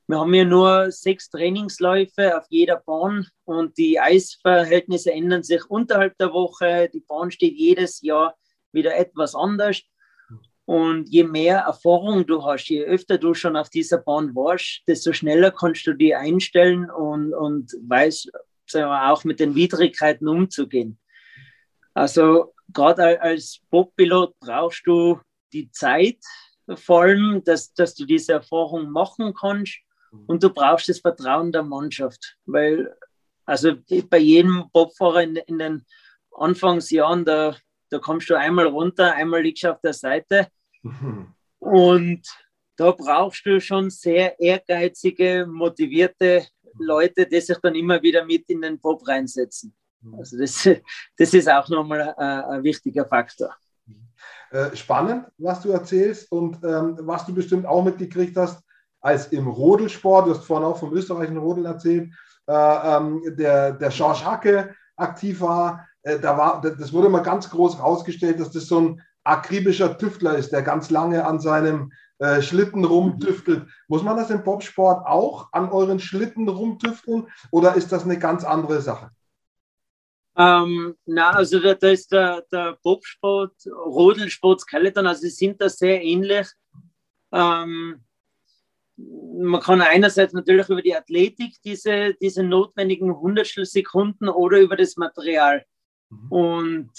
wir 0.07 0.19
haben 0.19 0.33
ja 0.33 0.43
nur 0.43 0.91
sechs 0.91 1.29
Trainingsläufe 1.29 2.37
auf 2.37 2.45
jeder 2.49 2.83
Bahn 2.85 3.25
und 3.45 3.77
die 3.77 4.01
Eisverhältnisse 4.01 5.13
ändern 5.13 5.43
sich 5.43 5.63
unterhalb 5.69 6.17
der 6.17 6.33
Woche. 6.33 6.89
Die 6.93 7.05
Bahn 7.07 7.31
steht 7.31 7.55
jedes 7.55 8.01
Jahr 8.01 8.35
wieder 8.73 8.97
etwas 8.97 9.33
anders. 9.33 9.81
Und 10.69 11.09
je 11.09 11.23
mehr 11.23 11.61
Erfahrung 11.61 12.27
du 12.27 12.45
hast, 12.45 12.69
je 12.69 12.83
öfter 12.83 13.17
du 13.17 13.33
schon 13.33 13.55
auf 13.55 13.71
dieser 13.71 13.97
Bahn 13.97 14.35
warst, 14.35 14.83
desto 14.87 15.13
schneller 15.13 15.49
kannst 15.49 15.87
du 15.87 15.93
die 15.93 16.13
einstellen 16.13 16.91
und, 16.91 17.33
und 17.33 17.71
weißt 17.87 18.31
sagen 18.67 18.87
wir, 18.87 19.11
auch 19.11 19.23
mit 19.23 19.39
den 19.39 19.55
Widrigkeiten 19.55 20.27
umzugehen. 20.27 20.99
Also 21.95 22.53
gerade 22.71 23.19
als 23.19 23.61
Bob-Pilot 23.71 24.39
brauchst 24.39 24.85
du 24.85 25.19
die 25.53 25.71
Zeit 25.71 26.19
vor 26.75 27.01
allem, 27.01 27.43
dass, 27.43 27.73
dass 27.73 27.95
du 27.95 28.05
diese 28.05 28.33
Erfahrung 28.33 28.91
machen 28.91 29.33
kannst 29.33 29.79
und 30.27 30.43
du 30.43 30.51
brauchst 30.51 30.87
das 30.87 30.99
Vertrauen 30.99 31.51
der 31.51 31.63
Mannschaft, 31.63 32.37
weil 32.45 32.95
also 33.43 33.73
bei 34.07 34.19
jedem 34.19 34.69
Bobfahrer 34.71 35.23
in, 35.23 35.35
in 35.35 35.57
den 35.57 35.85
Anfangsjahren, 36.31 37.25
da, 37.25 37.55
da 37.89 37.97
kommst 37.97 38.29
du 38.29 38.35
einmal 38.35 38.67
runter, 38.67 39.15
einmal 39.15 39.41
liegst 39.41 39.63
du 39.63 39.71
auf 39.71 39.81
der 39.81 39.93
Seite 39.93 40.47
und 41.59 42.21
da 42.75 42.91
brauchst 42.91 43.45
du 43.45 43.59
schon 43.59 43.89
sehr 43.89 44.39
ehrgeizige, 44.39 45.45
motivierte 45.47 46.45
Leute, 46.77 47.25
die 47.25 47.41
sich 47.41 47.57
dann 47.57 47.75
immer 47.75 48.01
wieder 48.01 48.25
mit 48.25 48.49
in 48.49 48.61
den 48.61 48.79
Pop 48.79 49.05
reinsetzen. 49.07 49.75
Also 50.17 50.37
das, 50.37 50.63
das 51.17 51.33
ist 51.33 51.49
auch 51.49 51.67
nochmal 51.69 52.13
ein, 52.17 52.43
ein 52.43 52.63
wichtiger 52.63 53.05
Faktor. 53.05 53.55
Äh, 54.51 54.75
spannend, 54.75 55.27
was 55.37 55.61
du 55.61 55.71
erzählst 55.71 56.31
und 56.31 56.63
ähm, 56.63 56.97
was 57.01 57.25
du 57.25 57.33
bestimmt 57.33 57.65
auch 57.65 57.83
mitgekriegt 57.83 58.35
hast, 58.35 58.63
als 59.01 59.27
im 59.27 59.47
Rodelsport, 59.47 60.27
du 60.27 60.31
hast 60.31 60.45
vorhin 60.45 60.65
auch 60.65 60.77
vom 60.77 60.93
österreichischen 60.93 61.37
Rodel 61.37 61.65
erzählt, 61.65 62.11
äh, 62.47 62.53
ähm, 62.53 63.21
der, 63.37 63.73
der 63.73 63.89
George 63.89 64.25
Hacke 64.25 64.75
aktiv 64.95 65.41
war, 65.41 65.87
äh, 66.01 66.19
da 66.19 66.37
war, 66.37 66.61
das 66.61 66.91
wurde 66.91 67.09
mal 67.09 67.21
ganz 67.21 67.49
groß 67.49 67.77
herausgestellt, 67.77 68.39
dass 68.39 68.51
das 68.51 68.65
so 68.65 68.79
ein 68.79 69.01
akribischer 69.23 69.97
Tüftler 69.97 70.37
ist, 70.37 70.51
der 70.51 70.61
ganz 70.61 70.89
lange 70.89 71.25
an 71.25 71.39
seinem 71.39 71.91
äh, 72.19 72.41
Schlitten 72.41 72.83
rumtüftelt. 72.83 73.67
Muss 73.87 74.03
man 74.03 74.17
das 74.17 74.29
im 74.29 74.43
Bobsport 74.43 75.05
auch 75.07 75.49
an 75.51 75.69
euren 75.69 75.99
Schlitten 75.99 76.47
rumtüfteln 76.49 77.27
oder 77.51 77.75
ist 77.75 77.91
das 77.91 78.03
eine 78.03 78.19
ganz 78.19 78.43
andere 78.43 78.81
Sache? 78.81 79.11
Ähm, 80.37 80.95
na, 81.05 81.31
also 81.31 81.59
da, 81.59 81.73
da 81.73 81.89
ist 81.89 82.11
der, 82.11 82.45
der 82.51 82.77
Bobsport, 82.83 83.53
Rodelsport, 83.67 84.61
Skeleton, 84.61 85.07
also 85.07 85.21
sie 85.21 85.29
sind 85.29 85.61
da 85.61 85.69
sehr 85.69 86.01
ähnlich. 86.01 86.47
Ähm, 87.31 88.03
man 88.95 89.61
kann 89.61 89.81
einerseits 89.81 90.33
natürlich 90.33 90.69
über 90.69 90.81
die 90.81 90.95
Athletik 90.95 91.55
diese, 91.63 92.15
diese 92.21 92.43
notwendigen 92.43 93.17
Hundertstel 93.17 93.65
Sekunden 93.65 94.29
oder 94.29 94.59
über 94.59 94.75
das 94.75 94.97
Material. 94.97 95.65
Mhm. 96.09 96.31
Und 96.31 96.91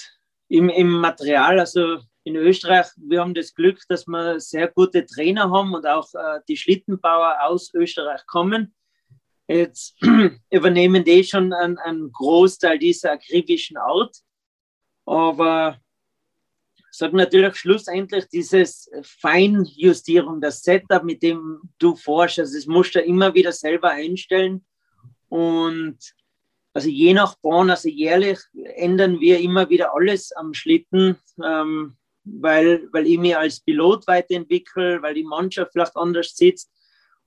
im, 0.49 0.69
im 0.69 0.91
Material, 0.93 1.61
also 1.61 1.99
in 2.31 2.37
Österreich, 2.37 2.87
wir 2.97 3.21
haben 3.21 3.35
das 3.35 3.55
Glück, 3.55 3.81
dass 3.89 4.07
wir 4.07 4.39
sehr 4.41 4.69
gute 4.69 5.05
Trainer 5.05 5.51
haben 5.51 5.75
und 5.75 5.87
auch 5.87 6.09
äh, 6.15 6.41
die 6.49 6.57
Schlittenbauer 6.57 7.39
aus 7.43 7.75
Österreich 7.75 8.25
kommen. 8.27 8.75
Jetzt 9.49 9.97
übernehmen 10.51 11.05
die 11.05 11.25
schon 11.25 11.53
einen, 11.53 11.79
einen 11.79 12.13
Großteil 12.13 12.79
dieser 12.79 13.13
akribischen 13.13 13.77
Art. 13.77 14.17
Aber 15.07 15.81
sage 16.91 17.17
natürlich 17.17 17.57
schlussendlich 17.57 18.27
dieses 18.29 18.89
Feinjustierung, 19.03 20.41
das 20.41 20.63
Setup, 20.63 21.03
mit 21.03 21.23
dem 21.23 21.61
du 21.79 21.97
forschst, 21.97 22.39
also 22.39 22.55
das 22.55 22.67
musst 22.67 22.95
du 22.95 23.01
immer 23.01 23.35
wieder 23.35 23.53
selber 23.53 23.91
einstellen. 23.91 24.65
Und 25.29 25.99
also 26.73 26.89
je 26.89 27.15
nach 27.15 27.37
Bahn, 27.43 27.71
also 27.71 27.89
jährlich 27.89 28.39
ändern 28.77 29.19
wir 29.19 29.41
immer 29.41 29.69
wieder 29.69 29.95
alles 29.95 30.31
am 30.33 30.55
Schlitten, 30.55 31.17
ähm, 31.43 31.97
weil, 32.25 32.89
weil 32.93 33.07
ich 33.07 33.19
mich 33.19 33.37
als 33.37 33.61
Pilot 33.61 34.07
weiterentwickle, 34.07 35.03
weil 35.03 35.15
die 35.15 35.25
Mannschaft 35.25 35.73
vielleicht 35.73 35.97
anders 35.97 36.37
sitzt 36.37 36.71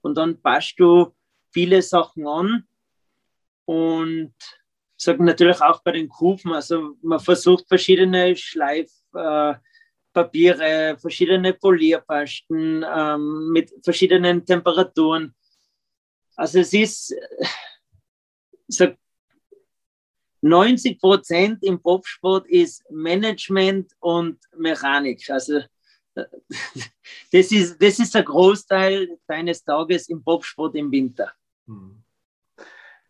und 0.02 0.16
dann 0.16 0.42
passt 0.42 0.80
du 0.80 1.14
viele 1.52 1.82
Sachen 1.82 2.28
an 2.28 2.68
und 3.66 4.34
sage 4.98 5.24
natürlich 5.24 5.62
auch 5.62 5.82
bei 5.84 5.92
den 5.92 6.10
Kufen, 6.10 6.54
also 6.54 6.96
man 7.02 7.20
versucht 7.20 7.68
verschiedene 7.68 8.36
Schleifpapiere, 8.36 10.98
verschiedene 11.00 11.54
Polierpasten 11.54 12.86
ähm, 12.88 13.52
mit 13.52 13.74
verschiedenen 13.84 14.46
Temperaturen. 14.46 15.36
Also 16.36 16.60
es 16.60 16.74
ist, 16.74 17.16
sag, 18.68 18.98
90 20.44 21.00
Prozent 21.00 21.64
im 21.64 21.82
Bobsport 21.82 22.48
ist 22.48 22.84
Management 22.92 23.92
und 24.00 24.38
Mechanik. 24.58 25.30
Also 25.30 25.62
das 26.16 27.52
ist, 27.52 27.82
das 27.82 28.00
ist 28.00 28.14
der 28.14 28.24
Großteil 28.24 29.18
deines 29.26 29.64
Tages 29.64 30.10
im 30.10 30.22
Bobsport 30.22 30.76
im 30.76 30.92
Winter. 30.92 31.32
Hm. 31.66 32.04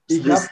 Ich 0.07 0.23
habe 0.29 0.47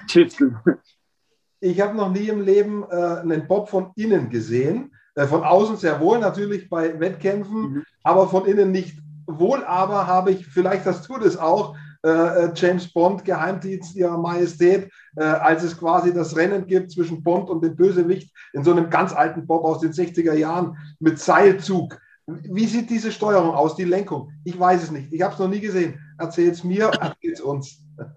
hab 1.82 1.96
noch 1.96 2.12
nie 2.12 2.28
im 2.28 2.42
Leben 2.42 2.84
äh, 2.90 2.96
einen 2.96 3.48
Bob 3.48 3.70
von 3.70 3.92
innen 3.96 4.30
gesehen. 4.30 4.92
Äh, 5.16 5.28
von 5.28 5.44
außen 5.44 5.78
sehr 5.78 6.00
wohl, 6.00 6.20
natürlich 6.20 6.70
bei 6.70 7.00
Wettkämpfen, 7.00 7.62
mhm. 7.62 7.84
aber 8.04 8.28
von 8.28 8.46
innen 8.46 8.72
nicht 8.72 8.98
wohl. 9.28 9.64
Aber 9.66 10.08
habe 10.08 10.32
ich, 10.32 10.48
vielleicht 10.48 10.86
das 10.86 11.04
tut 11.04 11.22
es 11.22 11.38
auch, 11.38 11.76
äh, 12.04 12.10
äh, 12.46 12.52
James 12.56 12.92
Bond, 12.92 13.24
Geheimdienst 13.24 13.96
ihrer 13.96 14.18
Majestät, 14.18 14.92
äh, 15.16 15.24
als 15.24 15.62
es 15.62 15.78
quasi 15.78 16.12
das 16.12 16.36
Rennen 16.36 16.66
gibt 16.66 16.92
zwischen 16.92 17.22
Bond 17.22 17.50
und 17.50 17.64
dem 17.64 17.76
Bösewicht 17.76 18.34
in 18.54 18.64
so 18.64 18.72
einem 18.72 18.90
ganz 18.90 19.14
alten 19.14 19.46
Bob 19.46 19.64
aus 19.64 19.82
den 19.82 19.92
60er 19.92 20.34
Jahren 20.34 20.78
mit 21.00 21.20
Seilzug. 21.20 22.00
Wie 22.26 22.66
sieht 22.66 22.90
diese 22.90 23.12
Steuerung 23.12 23.54
aus, 23.54 23.76
die 23.76 23.84
Lenkung? 23.84 24.32
Ich 24.44 24.60
weiß 24.60 24.84
es 24.84 24.92
nicht. 24.92 25.14
Ich 25.14 25.22
habe 25.22 25.34
es 25.34 25.40
noch 25.40 25.48
nie 25.48 25.60
gesehen. 25.60 26.00
Erzähl 26.18 26.50
es 26.50 26.64
mir, 26.64 26.86
erzähl 27.02 27.34
es 27.34 27.42
uns. 27.42 27.84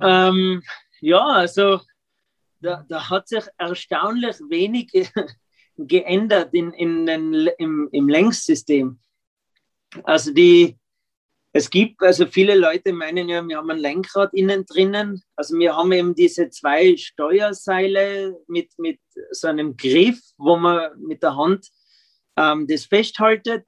Ähm, 0.00 0.62
ja, 1.00 1.26
also 1.26 1.80
da, 2.60 2.84
da, 2.88 3.10
hat 3.10 3.26
sich 3.26 3.42
erstaunlich 3.56 4.36
wenig 4.48 4.92
geändert 5.76 6.54
in, 6.54 6.72
in 6.72 7.04
den, 7.04 7.48
im, 7.58 7.88
im 7.90 8.08
Längssystem. 8.08 9.00
Also 10.04 10.32
die, 10.32 10.77
es 11.58 11.70
gibt, 11.70 12.00
also 12.02 12.26
viele 12.26 12.54
Leute 12.54 12.92
meinen 12.92 13.28
ja, 13.28 13.46
wir 13.46 13.56
haben 13.56 13.70
ein 13.70 13.78
Lenkrad 13.78 14.32
innen 14.32 14.64
drinnen. 14.64 15.20
Also 15.34 15.58
wir 15.58 15.74
haben 15.74 15.90
eben 15.90 16.14
diese 16.14 16.50
zwei 16.50 16.96
Steuerseile 16.96 18.38
mit, 18.46 18.70
mit 18.78 19.00
so 19.32 19.48
einem 19.48 19.76
Griff, 19.76 20.20
wo 20.36 20.56
man 20.56 20.96
mit 21.00 21.24
der 21.24 21.34
Hand 21.34 21.68
ähm, 22.36 22.68
das 22.68 22.84
festhaltet. 22.84 23.66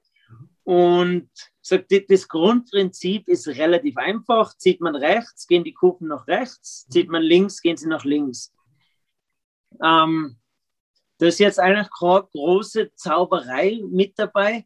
Und 0.63 1.29
sagt, 1.61 1.91
das 2.09 2.29
Grundprinzip 2.29 3.27
ist 3.27 3.49
relativ 3.49 3.97
einfach. 3.97 4.55
Zieht 4.55 4.79
man 4.79 4.95
rechts, 4.95 5.45
gehen 5.45 5.65
die 5.65 5.73
Kufen 5.73 6.07
nach 6.07 6.27
rechts. 6.27 6.87
Zieht 6.89 7.09
man 7.09 7.21
links, 7.21 7.61
gehen 7.61 7.75
sie 7.75 7.89
nach 7.89 8.05
links. 8.05 8.53
Ähm, 9.83 10.37
da 11.17 11.25
ist 11.25 11.39
jetzt 11.39 11.59
eigentlich 11.59 11.89
keine 11.99 12.25
große 12.31 12.93
Zauberei 12.95 13.81
mit 13.89 14.17
dabei. 14.17 14.65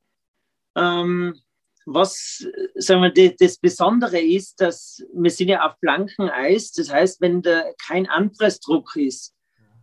Ähm, 0.76 1.42
was 1.86 2.46
sagen 2.76 3.02
wir, 3.02 3.36
das 3.36 3.58
Besondere 3.58 4.20
ist, 4.20 4.60
dass 4.60 5.04
wir 5.14 5.32
sind 5.32 5.50
ja 5.50 5.66
auf 5.66 5.80
blankem 5.80 6.30
Eis. 6.30 6.72
Das 6.72 6.92
heißt, 6.92 7.22
wenn 7.22 7.42
da 7.42 7.64
kein 7.88 8.10
Anpressdruck 8.10 8.96
ist, 8.96 9.34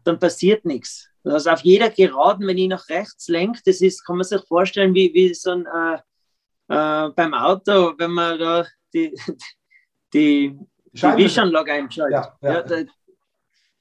dann 0.05 0.19
passiert 0.19 0.65
nichts. 0.65 1.09
Also 1.25 1.51
auf 1.51 1.61
jeder 1.61 1.91
Geraden, 1.91 2.47
wenn 2.49 2.59
ich 2.59 2.69
nach 2.69 2.89
rechts 2.89 3.29
lenke, 3.29 3.61
das 3.65 3.81
ist, 3.81 4.05
kann 4.05 4.17
man 4.17 4.25
sich 4.25 4.43
vorstellen, 4.47 4.95
wie, 4.95 5.15
wie 5.15 5.33
so 5.33 5.53
ein 5.53 5.67
äh, 5.67 5.99
äh, 6.69 7.11
beim 7.11 7.35
Auto, 7.35 7.95
wenn 7.97 8.11
man 8.11 8.39
da 8.39 8.67
die, 8.93 9.15
die, 10.13 10.59
die 10.93 11.17
Wischanlage 11.17 11.73
einschaltet. 11.73 12.13
Ja, 12.13 12.37
ja. 12.43 12.53
Ja, 12.55 12.63
da, 12.63 12.77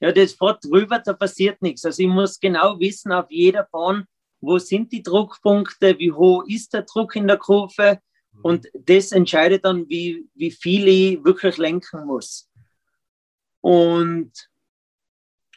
ja, 0.00 0.12
das 0.12 0.32
fährt 0.32 0.64
drüber, 0.64 0.98
da 0.98 1.12
passiert 1.12 1.62
nichts. 1.62 1.84
Also 1.84 2.02
ich 2.02 2.08
muss 2.08 2.38
genau 2.38 2.78
wissen, 2.78 3.12
auf 3.12 3.30
jeder 3.30 3.68
Bahn, 3.70 4.04
wo 4.40 4.58
sind 4.58 4.92
die 4.92 5.02
Druckpunkte, 5.02 5.98
wie 5.98 6.12
hoch 6.12 6.44
ist 6.46 6.72
der 6.74 6.82
Druck 6.82 7.16
in 7.16 7.28
der 7.28 7.38
Kurve, 7.38 8.00
und 8.40 8.68
das 8.74 9.12
entscheidet 9.12 9.64
dann, 9.64 9.88
wie, 9.88 10.28
wie 10.34 10.50
viel 10.50 10.88
ich 10.88 11.24
wirklich 11.24 11.58
lenken 11.58 12.06
muss. 12.06 12.48
Und 13.60 14.32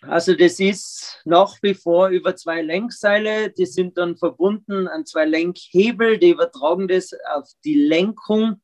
also 0.01 0.35
das 0.35 0.59
ist 0.59 1.21
nach 1.25 1.55
wie 1.63 1.73
vor 1.73 2.09
über 2.09 2.35
zwei 2.35 2.61
Lenkseile, 2.61 3.49
die 3.49 3.65
sind 3.65 3.97
dann 3.97 4.17
verbunden 4.17 4.87
an 4.87 5.05
zwei 5.05 5.25
Lenkhebel, 5.25 6.19
die 6.19 6.29
übertragen 6.29 6.87
das 6.87 7.11
auf 7.33 7.49
die 7.63 7.75
Lenkung, 7.75 8.61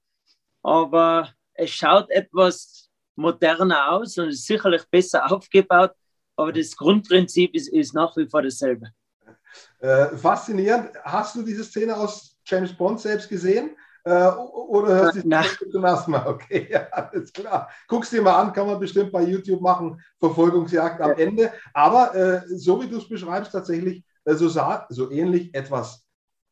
aber 0.61 1.33
es 1.53 1.71
schaut 1.71 2.09
etwas 2.11 2.89
moderner 3.15 3.91
aus 3.91 4.17
und 4.17 4.29
ist 4.29 4.45
sicherlich 4.45 4.83
besser 4.91 5.31
aufgebaut, 5.31 5.93
aber 6.35 6.51
das 6.53 6.75
Grundprinzip 6.75 7.55
ist, 7.55 7.69
ist 7.69 7.93
nach 7.93 8.15
wie 8.17 8.27
vor 8.27 8.43
dasselbe. 8.43 8.91
Äh, 9.79 10.15
faszinierend. 10.15 10.91
Hast 11.03 11.35
du 11.35 11.41
diese 11.41 11.63
Szene 11.63 11.95
aus 11.95 12.37
James 12.45 12.73
Bond 12.73 13.01
selbst 13.01 13.29
gesehen? 13.29 13.75
Äh, 14.03 14.29
oder 14.29 14.87
hörst 14.87 15.23
du 15.23 15.29
es 15.29 15.71
zum 15.71 15.83
ersten 15.83 16.11
Mal? 16.11 16.25
Okay, 16.27 16.67
ja, 16.71 16.87
alles 16.91 17.31
klar. 17.31 17.69
Guck's 17.87 18.09
dir 18.09 18.21
mal 18.21 18.39
an, 18.39 18.53
kann 18.53 18.67
man 18.67 18.79
bestimmt 18.79 19.11
bei 19.11 19.23
YouTube 19.23 19.61
machen. 19.61 20.01
Verfolgungsjagd 20.19 21.01
am 21.01 21.11
ja. 21.11 21.17
Ende. 21.17 21.51
Aber 21.73 22.15
äh, 22.15 22.41
so 22.47 22.81
wie 22.81 22.87
du 22.87 22.97
es 22.97 23.07
beschreibst, 23.07 23.51
tatsächlich 23.51 24.03
äh, 24.25 24.33
so, 24.33 24.49
sah, 24.49 24.85
so 24.89 25.11
ähnlich 25.11 25.53
etwas 25.53 26.03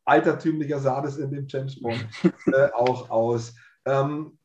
altertümlicher 0.04 0.78
sah 0.78 1.00
das 1.00 1.18
in 1.18 1.30
dem 1.30 1.46
James 1.46 1.80
Bond 1.80 2.04
äh, 2.46 2.70
auch 2.72 3.10
aus. 3.10 3.54
Ähm, 3.84 4.38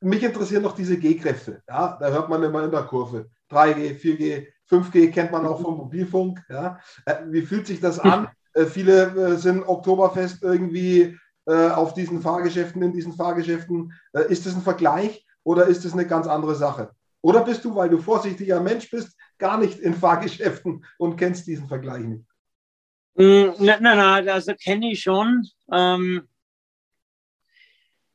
mich 0.00 0.22
interessieren 0.22 0.62
noch 0.62 0.74
diese 0.74 0.98
G-Kräfte. 0.98 1.62
Ja, 1.68 1.98
da 2.00 2.08
hört 2.08 2.28
man 2.28 2.42
immer 2.42 2.64
in 2.64 2.70
der 2.70 2.84
Kurve. 2.84 3.30
3G, 3.50 3.98
4G, 3.98 4.46
5G 4.70 5.10
kennt 5.10 5.32
man 5.32 5.46
auch 5.46 5.60
vom 5.60 5.76
Mobilfunk. 5.76 6.42
Ja. 6.48 6.78
Äh, 7.04 7.16
wie 7.26 7.42
fühlt 7.42 7.66
sich 7.66 7.80
das 7.80 7.98
an? 8.00 8.28
Äh, 8.54 8.66
viele 8.66 9.38
sind 9.38 9.62
Oktoberfest 9.62 10.42
irgendwie 10.42 11.18
auf 11.46 11.94
diesen 11.94 12.22
Fahrgeschäften, 12.22 12.82
in 12.82 12.92
diesen 12.92 13.14
Fahrgeschäften. 13.14 13.92
Äh, 14.12 14.30
ist 14.30 14.46
das 14.46 14.54
ein 14.54 14.62
Vergleich 14.62 15.26
oder 15.42 15.66
ist 15.66 15.84
das 15.84 15.92
eine 15.92 16.06
ganz 16.06 16.26
andere 16.26 16.54
Sache? 16.54 16.94
Oder 17.22 17.44
bist 17.44 17.64
du, 17.64 17.74
weil 17.74 17.90
du 17.90 17.98
vorsichtiger 17.98 18.60
Mensch 18.60 18.90
bist, 18.90 19.16
gar 19.38 19.58
nicht 19.58 19.78
in 19.78 19.94
Fahrgeschäften 19.94 20.84
und 20.98 21.16
kennst 21.16 21.46
diesen 21.46 21.68
Vergleich 21.68 22.04
nicht? 22.04 22.24
Nein, 23.14 23.54
nein, 23.58 23.82
nein, 23.82 24.28
also 24.28 24.54
kenne 24.54 24.92
ich 24.92 25.02
schon. 25.02 25.46
Ähm, 25.70 26.28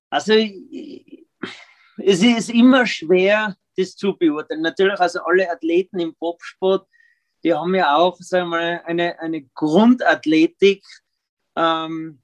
also 0.10 0.34
es 0.34 2.24
ist 2.24 2.50
immer 2.50 2.86
schwer, 2.86 3.56
das 3.78 3.96
zu 3.96 4.18
beurteilen. 4.18 4.62
Natürlich, 4.62 5.00
also 5.00 5.20
alle 5.24 5.52
Athleten 5.52 6.00
im 6.00 6.16
Bobsport, 6.16 6.88
die 7.44 7.54
haben 7.54 7.76
ja 7.76 7.96
auch 7.96 8.18
sagen 8.20 8.50
wir 8.50 8.58
mal, 8.58 8.82
eine, 8.86 9.20
eine 9.20 9.44
Grundathletik, 9.54 10.84
ähm, 11.56 12.22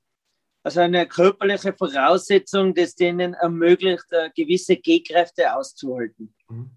also 0.64 0.82
eine 0.82 1.08
körperliche 1.08 1.74
Voraussetzung, 1.74 2.74
das 2.74 2.96
denen 2.96 3.34
ermöglicht, 3.34 4.06
äh, 4.12 4.30
gewisse 4.36 4.78
Gehkräfte 4.78 5.54
auszuhalten. 5.56 6.34
Mhm. 6.50 6.72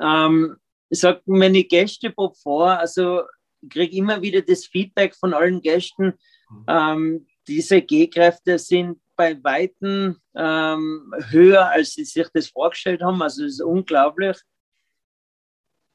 Ähm, 0.00 0.56
ich 0.90 1.00
sage, 1.00 1.22
ich 1.26 1.68
Gäste 1.68 2.12
vor, 2.42 2.70
also 2.70 3.22
ich 3.60 3.70
kriege 3.70 3.96
immer 3.96 4.20
wieder 4.22 4.42
das 4.42 4.66
Feedback 4.66 5.14
von 5.14 5.34
allen 5.34 5.60
Gästen, 5.60 6.14
mhm. 6.50 6.64
ähm, 6.66 7.26
diese 7.46 7.82
Gehkräfte 7.82 8.58
sind 8.58 9.00
bei 9.16 9.42
Weitem 9.42 10.20
ähm, 10.34 11.12
höher, 11.30 11.66
als 11.68 11.94
sie 11.94 12.04
sich 12.04 12.28
das 12.32 12.48
vorgestellt 12.48 13.02
haben. 13.02 13.20
Also 13.22 13.42
das 13.42 13.54
ist 13.54 13.62
unglaublich. 13.62 14.36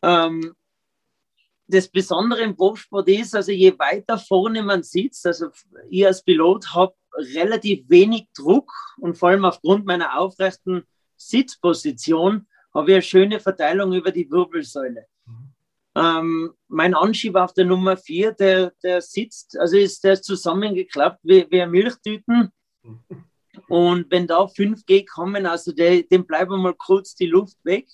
Ähm, 0.02 0.54
das 1.68 1.88
Besondere 1.88 2.42
im 2.42 2.56
Bobsport 2.56 3.08
ist, 3.08 3.36
also 3.36 3.52
je 3.52 3.78
weiter 3.80 4.18
vorne 4.18 4.64
man 4.64 4.84
sitzt, 4.84 5.26
also 5.26 5.48
ich 5.90 6.06
als 6.06 6.24
Pilot 6.24 6.74
habe 6.74 6.94
relativ 7.36 7.90
wenig 7.90 8.28
Druck 8.36 8.72
und 8.98 9.18
vor 9.18 9.30
allem 9.30 9.46
aufgrund 9.46 9.86
meiner 9.86 10.20
aufrechten 10.20 10.84
Sitzposition 11.16 12.48
habe 12.74 12.92
ich 12.92 12.96
eine 12.96 13.02
schöne 13.02 13.40
Verteilung 13.40 13.94
über 13.94 14.12
die 14.12 14.30
Wirbelsäule. 14.30 15.06
Ähm, 15.96 16.54
mein 16.68 16.96
Anschieb 16.96 17.36
auf 17.36 17.54
der 17.54 17.66
Nummer 17.66 17.98
4, 17.98 18.32
der, 18.32 18.74
der 18.82 19.02
sitzt, 19.02 19.58
also 19.60 19.78
ist 19.78 20.04
der 20.04 20.14
ist 20.14 20.24
zusammengeklappt 20.24 21.20
wie, 21.24 21.46
wie 21.52 21.66
Milchtüten. 21.68 22.52
Und 23.68 24.10
wenn 24.10 24.26
da 24.26 24.40
5G 24.46 25.06
kommen, 25.08 25.46
also 25.46 25.72
der, 25.72 26.02
dem 26.04 26.26
bleibt 26.26 26.50
mal 26.50 26.74
kurz 26.74 27.14
die 27.14 27.28
Luft 27.28 27.58
weg. 27.64 27.88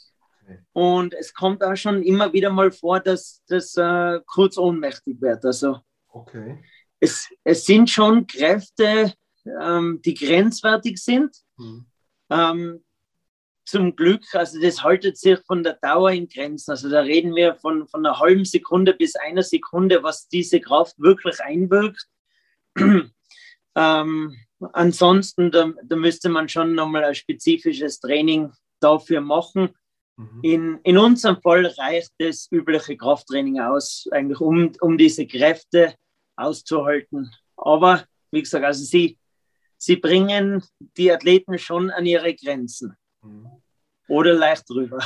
Und 0.73 1.13
es 1.13 1.33
kommt 1.33 1.63
auch 1.63 1.75
schon 1.75 2.03
immer 2.03 2.33
wieder 2.33 2.49
mal 2.49 2.71
vor, 2.71 2.99
dass 2.99 3.43
das 3.47 3.75
äh, 3.77 4.19
kurz 4.25 4.57
ohnmächtig 4.57 5.21
wird. 5.21 5.45
Also 5.45 5.79
okay. 6.09 6.63
es, 6.99 7.29
es 7.43 7.65
sind 7.65 7.89
schon 7.89 8.27
Kräfte, 8.27 9.13
ähm, 9.62 10.01
die 10.03 10.13
grenzwertig 10.13 10.97
sind. 10.97 11.35
Mhm. 11.57 11.85
Ähm, 12.29 12.83
zum 13.69 13.95
Glück, 13.95 14.23
also 14.33 14.59
das 14.59 14.83
haltet 14.83 15.17
sich 15.17 15.39
von 15.45 15.63
der 15.63 15.77
Dauer 15.81 16.12
in 16.12 16.27
Grenzen. 16.27 16.71
Also 16.71 16.89
da 16.89 17.01
reden 17.01 17.35
wir 17.35 17.55
von, 17.55 17.88
von 17.88 18.03
einer 18.03 18.19
halben 18.19 18.45
Sekunde 18.45 18.93
bis 18.93 19.15
einer 19.15 19.43
Sekunde, 19.43 20.01
was 20.01 20.27
diese 20.27 20.59
Kraft 20.59 20.97
wirklich 20.97 21.39
einwirkt. 21.39 22.07
ähm, 23.75 24.35
ansonsten, 24.73 25.51
da, 25.51 25.71
da 25.83 25.95
müsste 25.95 26.29
man 26.29 26.49
schon 26.49 26.73
nochmal 26.73 27.03
ein 27.03 27.15
spezifisches 27.15 27.99
Training 27.99 28.51
dafür 28.79 29.21
machen. 29.21 29.69
Mhm. 30.19 30.39
In, 30.41 30.79
in 30.84 30.97
unserem 30.97 31.41
Fall 31.41 31.65
reicht 31.65 32.12
das 32.17 32.49
übliche 32.51 32.97
Krafttraining 32.97 33.62
aus, 33.62 34.05
eigentlich 34.12 34.41
um, 34.41 34.73
um 34.82 34.97
diese 34.97 35.25
Kräfte 35.25 35.95
auszuhalten. 36.36 37.32
Aber 37.55 38.03
wie 38.32 38.41
gesagt, 38.41 38.65
also 38.65 38.84
sie, 38.84 39.17
sie 39.77 39.95
bringen 39.95 40.62
die 40.97 41.10
Athleten 41.10 41.58
schon 41.58 41.89
an 41.89 42.05
ihre 42.05 42.36
Grenzen. 42.36 42.97
Mhm. 43.23 43.59
Oder 44.10 44.34
leicht 44.34 44.67
drüber. 44.69 45.00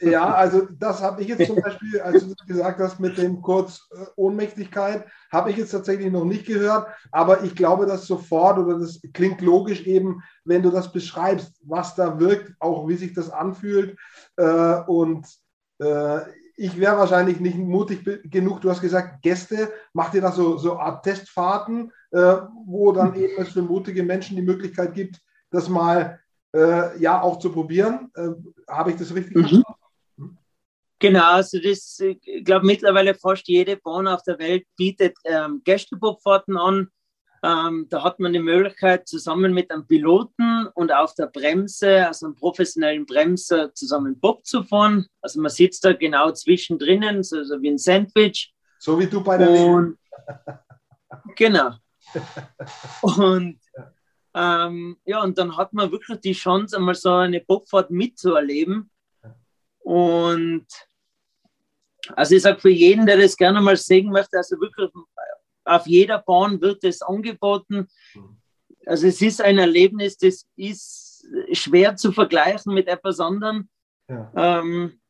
Ja, 0.00 0.24
also 0.34 0.66
das 0.78 1.02
habe 1.02 1.22
ich 1.22 1.28
jetzt 1.28 1.46
zum 1.46 1.60
Beispiel, 1.60 2.00
als 2.00 2.26
du 2.26 2.34
gesagt 2.46 2.80
hast 2.80 2.98
mit 2.98 3.18
dem 3.18 3.42
kurz 3.42 3.86
äh, 3.92 4.06
Ohnmächtigkeit, 4.16 5.04
habe 5.30 5.50
ich 5.50 5.58
jetzt 5.58 5.70
tatsächlich 5.70 6.10
noch 6.10 6.24
nicht 6.24 6.46
gehört, 6.46 6.88
aber 7.12 7.44
ich 7.44 7.54
glaube 7.54 7.86
das 7.86 8.06
sofort 8.06 8.58
oder 8.58 8.78
das 8.78 9.00
klingt 9.12 9.42
logisch 9.42 9.86
eben, 9.86 10.22
wenn 10.44 10.62
du 10.62 10.70
das 10.70 10.90
beschreibst, 10.90 11.60
was 11.64 11.94
da 11.94 12.18
wirkt, 12.18 12.54
auch 12.58 12.88
wie 12.88 12.96
sich 12.96 13.12
das 13.12 13.30
anfühlt. 13.30 13.98
Äh, 14.36 14.80
und 14.86 15.26
äh, 15.78 16.20
ich 16.56 16.80
wäre 16.80 16.96
wahrscheinlich 16.96 17.38
nicht 17.38 17.58
mutig 17.58 18.02
genug. 18.30 18.62
Du 18.62 18.70
hast 18.70 18.80
gesagt, 18.80 19.20
Gäste, 19.20 19.70
macht 19.92 20.14
ihr 20.14 20.22
da 20.22 20.32
so, 20.32 20.56
so 20.56 20.78
Art 20.78 21.04
Testfahrten, 21.04 21.92
wo 22.10 22.92
dann 22.92 23.14
eben 23.14 23.34
es 23.36 23.50
für 23.50 23.60
mutige 23.60 24.02
Menschen 24.02 24.36
die 24.36 24.42
Möglichkeit 24.42 24.94
gibt, 24.94 25.20
das 25.50 25.68
mal 25.68 26.18
äh, 26.54 26.98
ja 26.98 27.20
auch 27.22 27.38
zu 27.38 27.50
probieren. 27.50 28.10
Äh, 28.14 28.28
Habe 28.68 28.90
ich 28.90 28.96
das 28.96 29.14
richtig 29.14 29.36
mhm. 29.36 29.40
verstanden? 29.40 30.38
Genau, 30.98 31.32
also 31.32 31.58
das, 31.60 32.00
ich 32.00 32.44
glaube 32.44 32.64
mittlerweile 32.64 33.14
fast 33.14 33.46
jede 33.48 33.76
Bahn 33.76 34.08
auf 34.08 34.22
der 34.22 34.38
Welt 34.38 34.64
bietet 34.76 35.16
ähm, 35.24 35.60
Gästebobfahrten 35.62 36.56
an. 36.56 36.88
Ähm, 37.42 37.86
da 37.90 38.02
hat 38.02 38.18
man 38.18 38.32
die 38.32 38.38
Möglichkeit, 38.38 39.06
zusammen 39.06 39.52
mit 39.52 39.70
einem 39.70 39.86
Piloten 39.86 40.68
und 40.74 40.92
auf 40.92 41.14
der 41.14 41.26
Bremse, 41.26 42.06
also 42.06 42.26
einem 42.26 42.34
professionellen 42.34 43.04
Bremser, 43.04 43.74
zusammen 43.74 44.18
Bob 44.18 44.46
zu 44.46 44.62
fahren. 44.62 45.06
Also 45.20 45.40
man 45.40 45.50
sitzt 45.50 45.84
da 45.84 45.92
genau 45.92 46.32
zwischendrin, 46.32 47.22
so, 47.22 47.44
so 47.44 47.60
wie 47.60 47.70
ein 47.70 47.78
Sandwich. 47.78 48.54
So 48.78 48.98
wie 48.98 49.06
du 49.06 49.22
bei 49.22 49.36
der 49.36 49.50
und, 49.50 49.98
Genau. 51.36 51.72
Und 53.02 53.58
ähm, 54.36 54.98
ja, 55.06 55.22
und 55.22 55.38
dann 55.38 55.56
hat 55.56 55.72
man 55.72 55.90
wirklich 55.90 56.20
die 56.20 56.32
Chance, 56.32 56.76
einmal 56.76 56.94
so 56.94 57.10
eine 57.10 57.40
Bobfahrt 57.40 57.90
mitzuerleben. 57.90 58.90
Und 59.78 60.66
also 62.14 62.34
ich 62.34 62.42
sage 62.42 62.60
für 62.60 62.70
jeden, 62.70 63.06
der 63.06 63.16
das 63.16 63.36
gerne 63.36 63.62
mal 63.62 63.76
sehen 63.76 64.10
möchte, 64.10 64.36
also 64.36 64.60
wirklich 64.60 64.90
auf 65.64 65.86
jeder 65.86 66.18
Bahn 66.18 66.60
wird 66.60 66.84
es 66.84 67.00
angeboten. 67.00 67.88
Also 68.84 69.06
es 69.06 69.22
ist 69.22 69.40
ein 69.40 69.58
Erlebnis, 69.58 70.18
das 70.18 70.46
ist 70.54 71.26
schwer 71.52 71.96
zu 71.96 72.12
vergleichen 72.12 72.74
mit 72.74 72.88
etwas 72.88 73.18
anderem. 73.18 73.68
Ja. 74.08 74.32
Ähm, 74.36 75.00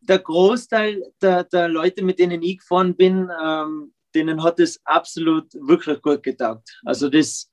der 0.00 0.20
Großteil 0.20 1.02
der, 1.20 1.44
der, 1.44 1.68
Leute, 1.68 2.04
mit 2.04 2.18
denen 2.18 2.40
ich 2.42 2.58
gefahren 2.58 2.96
bin, 2.96 3.30
ähm, 3.42 3.92
denen 4.14 4.42
hat 4.42 4.60
es 4.60 4.80
absolut 4.84 5.52
wirklich 5.54 6.00
gut 6.00 6.22
getaugt. 6.22 6.80
Also 6.84 7.10
das, 7.10 7.50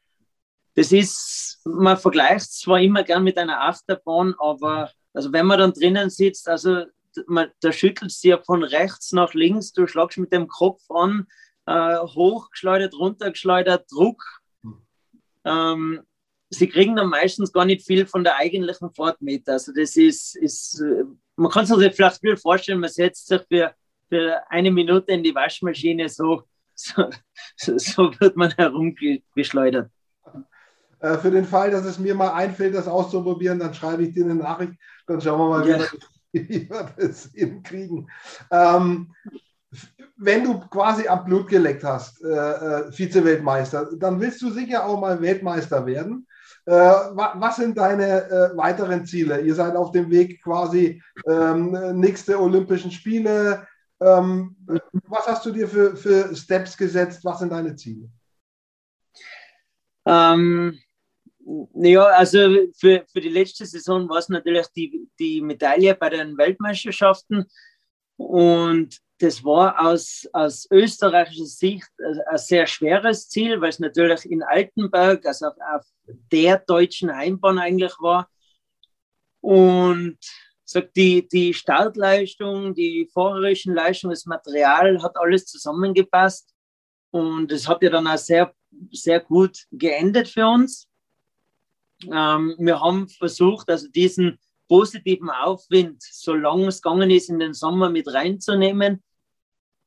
das 0.76 0.92
ist, 0.92 1.62
man 1.66 1.98
vergleicht 1.98 2.52
zwar 2.54 2.80
immer 2.80 3.04
gern 3.04 3.24
mit 3.24 3.38
einer 3.38 3.62
Achterbahn, 3.62 4.36
aber 4.40 4.92
also 5.14 5.32
wenn 5.32 5.46
man 5.46 5.60
dann 5.60 5.74
drinnen 5.74 6.10
sitzt, 6.10 6.50
also 6.50 6.86
man, 7.28 7.52
da 7.62 7.72
schüttelst 7.72 8.24
du 8.24 8.30
ja 8.30 8.42
von 8.42 8.64
rechts 8.64 9.12
nach 9.12 9.34
links, 9.34 9.72
du 9.72 9.86
schlagst 9.86 10.18
mit 10.18 10.34
dem 10.34 10.48
Kopf 10.48 10.82
an, 10.90 11.28
äh, 11.68 11.98
hochgeschleudert, 11.98 12.96
runtergeschleudert, 12.96 13.92
Druck. 13.92 14.24
Ähm, 15.46 16.02
sie 16.50 16.68
kriegen 16.68 16.96
dann 16.96 17.10
meistens 17.10 17.54
gar 17.54 17.66
nicht 17.66 17.86
viel 17.86 18.08
von 18.08 18.24
der 18.24 18.38
eigentlichen 18.38 18.92
Fahrt 18.94 19.22
mit. 19.22 19.48
Also 19.48 19.72
das 19.74 19.96
ist, 19.96 20.36
ist 20.36 20.82
man 21.36 21.52
kann 21.52 21.66
sich 21.66 21.94
vielleicht 21.94 22.20
viel 22.20 22.38
vorstellen, 22.38 22.80
man 22.80 22.90
setzt 22.90 23.28
sich 23.28 23.42
für, 23.48 23.74
für 24.10 24.42
eine 24.50 24.72
Minute 24.72 25.12
in 25.12 25.24
die 25.24 25.36
Waschmaschine, 25.36 26.10
so, 26.10 26.44
so, 26.76 27.10
so 27.56 28.20
wird 28.20 28.36
man 28.36 28.52
herumgeschleudert. 28.52 29.92
Äh, 31.04 31.18
für 31.18 31.32
den 31.32 31.44
Fall, 31.44 31.70
dass 31.70 31.84
es 31.84 32.00
mir 32.00 32.16
mal 32.16 32.32
einfällt, 32.32 32.74
das 32.74 32.88
auszuprobieren, 32.88 33.60
dann 33.60 33.74
schreibe 33.74 34.04
ich 34.04 34.14
dir 34.14 34.24
eine 34.24 34.36
Nachricht. 34.36 34.74
Dann 35.06 35.20
schauen 35.20 35.38
wir 35.38 35.50
mal, 35.50 35.68
ja. 35.68 35.80
wie, 36.32 36.70
wir 36.70 36.90
das 36.98 37.30
hinkriegen. 37.34 38.10
Ähm, 38.50 39.14
wenn 40.16 40.46
du 40.46 40.60
quasi 40.62 41.08
am 41.10 41.26
Blut 41.26 41.50
geleckt 41.50 41.84
hast, 41.84 42.24
äh, 42.24 42.28
äh, 42.30 42.92
Vize-Weltmeister, 42.92 43.90
dann 43.98 44.22
willst 44.22 44.42
du 44.42 44.50
sicher 44.50 44.86
auch 44.86 44.98
mal 44.98 45.22
Weltmeister 45.22 45.86
werden. 45.86 46.26
Äh, 46.66 46.72
was 46.72 47.58
sind 47.58 47.78
deine 47.78 48.30
äh, 48.30 48.56
weiteren 48.56 49.06
Ziele? 49.06 49.42
Ihr 49.42 49.56
seid 49.56 49.76
auf 49.76 49.92
dem 49.92 50.10
Weg 50.10 50.42
quasi 50.42 51.04
ähm, 51.28 52.00
nächste 52.00 52.40
Olympischen 52.40 52.92
Spiele. 52.92 53.68
Ähm, 54.00 54.56
was 55.08 55.28
hast 55.28 55.46
du 55.46 55.52
dir 55.52 55.68
für, 55.68 55.98
für 55.98 56.34
Steps 56.34 56.78
gesetzt? 56.78 57.26
Was 57.26 57.40
sind 57.40 57.52
deine 57.52 57.76
Ziele? 57.76 58.10
Ähm, 60.06 60.80
naja, 61.46 62.06
also 62.06 62.38
für, 62.78 63.06
für 63.12 63.22
die 63.22 63.30
letzte 63.30 63.66
Saison 63.66 64.08
war 64.10 64.18
es 64.18 64.30
natürlich 64.30 64.68
die, 64.76 65.10
die 65.20 65.42
Medaille 65.42 65.96
bei 65.96 66.10
den 66.10 66.38
Weltmeisterschaften. 66.38 67.46
Und 68.18 68.98
das 69.20 69.44
war 69.44 69.80
aus, 69.86 70.28
aus 70.34 70.68
österreichischer 70.72 71.46
Sicht 71.46 71.90
ein 72.28 72.38
sehr 72.38 72.68
schweres 72.68 73.30
Ziel, 73.30 73.60
weil 73.62 73.70
es 73.70 73.80
natürlich 73.80 74.26
in 74.26 74.44
Altenberg, 74.44 75.26
also 75.26 75.48
auf, 75.48 75.56
auf 75.74 75.86
der 76.32 76.60
deutschen 76.60 77.16
Heimbahn 77.16 77.60
eigentlich 77.60 77.94
war. 78.00 78.30
Und 79.42 80.18
die, 80.96 81.28
die 81.28 81.54
Startleistung, 81.54 82.74
die 82.74 83.10
fahrerischen 83.14 83.76
Leistung, 83.76 84.10
das 84.10 84.26
Material 84.26 85.02
hat 85.04 85.16
alles 85.18 85.46
zusammengepasst. 85.46 86.54
Und 87.12 87.52
es 87.52 87.68
hat 87.68 87.84
ja 87.84 87.90
dann 87.90 88.08
auch 88.08 88.18
sehr, 88.18 88.54
sehr 88.92 89.20
gut 89.20 89.66
geendet 89.72 90.30
für 90.30 90.48
uns. 90.48 90.88
Ähm, 92.12 92.56
wir 92.58 92.80
haben 92.80 93.08
versucht, 93.10 93.70
also 93.70 93.88
diesen 93.90 94.40
positiven 94.68 95.30
Aufwind, 95.30 96.02
solange 96.02 96.68
es 96.68 96.82
gegangen 96.82 97.12
ist, 97.12 97.30
in 97.30 97.40
den 97.40 97.54
Sommer 97.54 97.90
mit 97.90 98.12
reinzunehmen. 98.14 99.04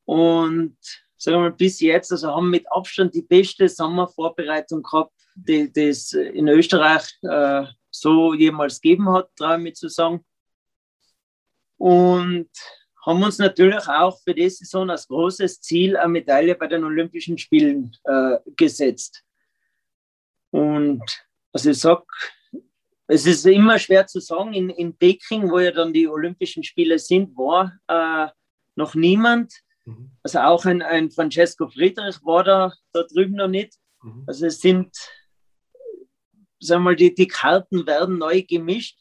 Und 0.05 0.77
sagen 1.17 1.37
wir 1.37 1.41
mal, 1.41 1.51
bis 1.51 1.79
jetzt, 1.81 2.11
also 2.11 2.29
haben 2.29 2.49
mit 2.49 2.65
Abstand 2.71 3.13
die 3.13 3.21
beste 3.21 3.67
Sommervorbereitung 3.67 4.83
gehabt, 4.83 5.13
die, 5.35 5.71
es 5.75 6.13
in 6.13 6.47
Österreich 6.47 7.17
äh, 7.21 7.65
so 7.89 8.33
jemals 8.33 8.81
gegeben 8.81 9.09
hat, 9.11 9.29
traue 9.35 9.57
ich 9.57 9.63
mich 9.63 9.75
zu 9.75 9.89
sagen. 9.89 10.23
Und 11.77 12.49
haben 13.05 13.23
uns 13.23 13.37
natürlich 13.37 13.87
auch 13.87 14.19
für 14.21 14.33
diese 14.33 14.57
Saison 14.57 14.89
als 14.89 15.07
großes 15.07 15.61
Ziel 15.61 15.95
eine 15.95 16.11
Medaille 16.11 16.55
bei 16.55 16.67
den 16.67 16.83
Olympischen 16.83 17.37
Spielen 17.37 17.95
äh, 18.03 18.37
gesetzt. 18.55 19.23
Und 20.51 21.01
also 21.53 21.69
ich 21.69 21.79
sag, 21.79 22.03
es 23.07 23.25
ist 23.25 23.45
immer 23.45 23.79
schwer 23.79 24.05
zu 24.05 24.19
sagen. 24.19 24.53
In, 24.53 24.69
in 24.69 24.95
Peking, 24.95 25.49
wo 25.49 25.59
ja 25.59 25.71
dann 25.71 25.93
die 25.93 26.07
Olympischen 26.07 26.63
Spiele 26.63 26.99
sind, 26.99 27.35
war 27.37 27.79
äh, 27.87 28.29
noch 28.75 28.95
niemand. 28.95 29.53
Mhm. 29.85 30.11
Also 30.23 30.39
auch 30.39 30.65
ein, 30.65 30.81
ein 30.81 31.09
Francesco 31.09 31.67
Friedrich 31.67 32.17
war 32.23 32.43
da, 32.43 32.73
da 32.91 33.03
drüben 33.03 33.35
noch 33.35 33.47
nicht. 33.47 33.75
Mhm. 34.03 34.23
Also 34.27 34.47
es 34.47 34.59
sind, 34.59 34.95
sagen 36.59 36.81
wir 36.81 36.91
mal, 36.91 36.95
die, 36.95 37.15
die 37.15 37.27
Karten 37.27 37.87
werden 37.87 38.17
neu 38.17 38.41
gemischt 38.41 38.99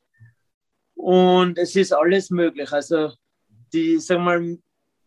und 0.94 1.58
es 1.58 1.74
ist 1.74 1.92
alles 1.92 2.30
möglich. 2.30 2.72
Also 2.72 3.12
die, 3.72 3.98
sagen 3.98 4.24
wir 4.24 4.38
mal, 4.38 4.58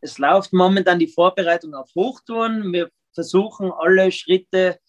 es 0.02 0.18
läuft 0.18 0.54
momentan 0.54 1.00
die 1.00 1.08
Vorbereitung 1.08 1.74
auf 1.74 1.90
Hochtouren. 1.96 2.72
Wir 2.72 2.90
versuchen 3.14 3.72
alle 3.72 4.12
Schritte 4.12 4.80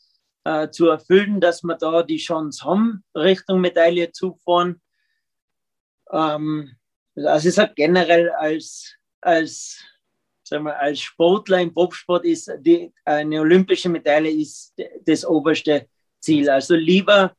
äh, 0.45 0.71
zu 0.71 0.89
erfüllen, 0.89 1.41
dass 1.41 1.63
wir 1.63 1.77
da 1.77 2.03
die 2.03 2.17
Chance 2.17 2.65
haben, 2.65 3.05
Richtung 3.15 3.61
Medaille 3.61 4.13
zu 4.13 4.35
fahren. 4.45 4.81
Ähm, 6.11 6.77
also 7.17 7.49
ich 7.49 7.55
sage 7.55 7.73
generell 7.75 8.31
als, 8.31 8.95
als 9.21 9.79
sagen 10.43 10.65
wir, 10.65 10.79
als 10.79 11.01
Sportler 11.01 11.61
im 11.61 11.73
Bobsport 11.73 12.25
ist 12.25 12.51
die, 12.61 12.93
eine 13.05 13.41
olympische 13.41 13.89
Medaille 13.89 14.31
ist 14.31 14.75
das 15.05 15.25
oberste 15.25 15.89
Ziel. 16.21 16.49
Also 16.51 16.75
lieber 16.75 17.33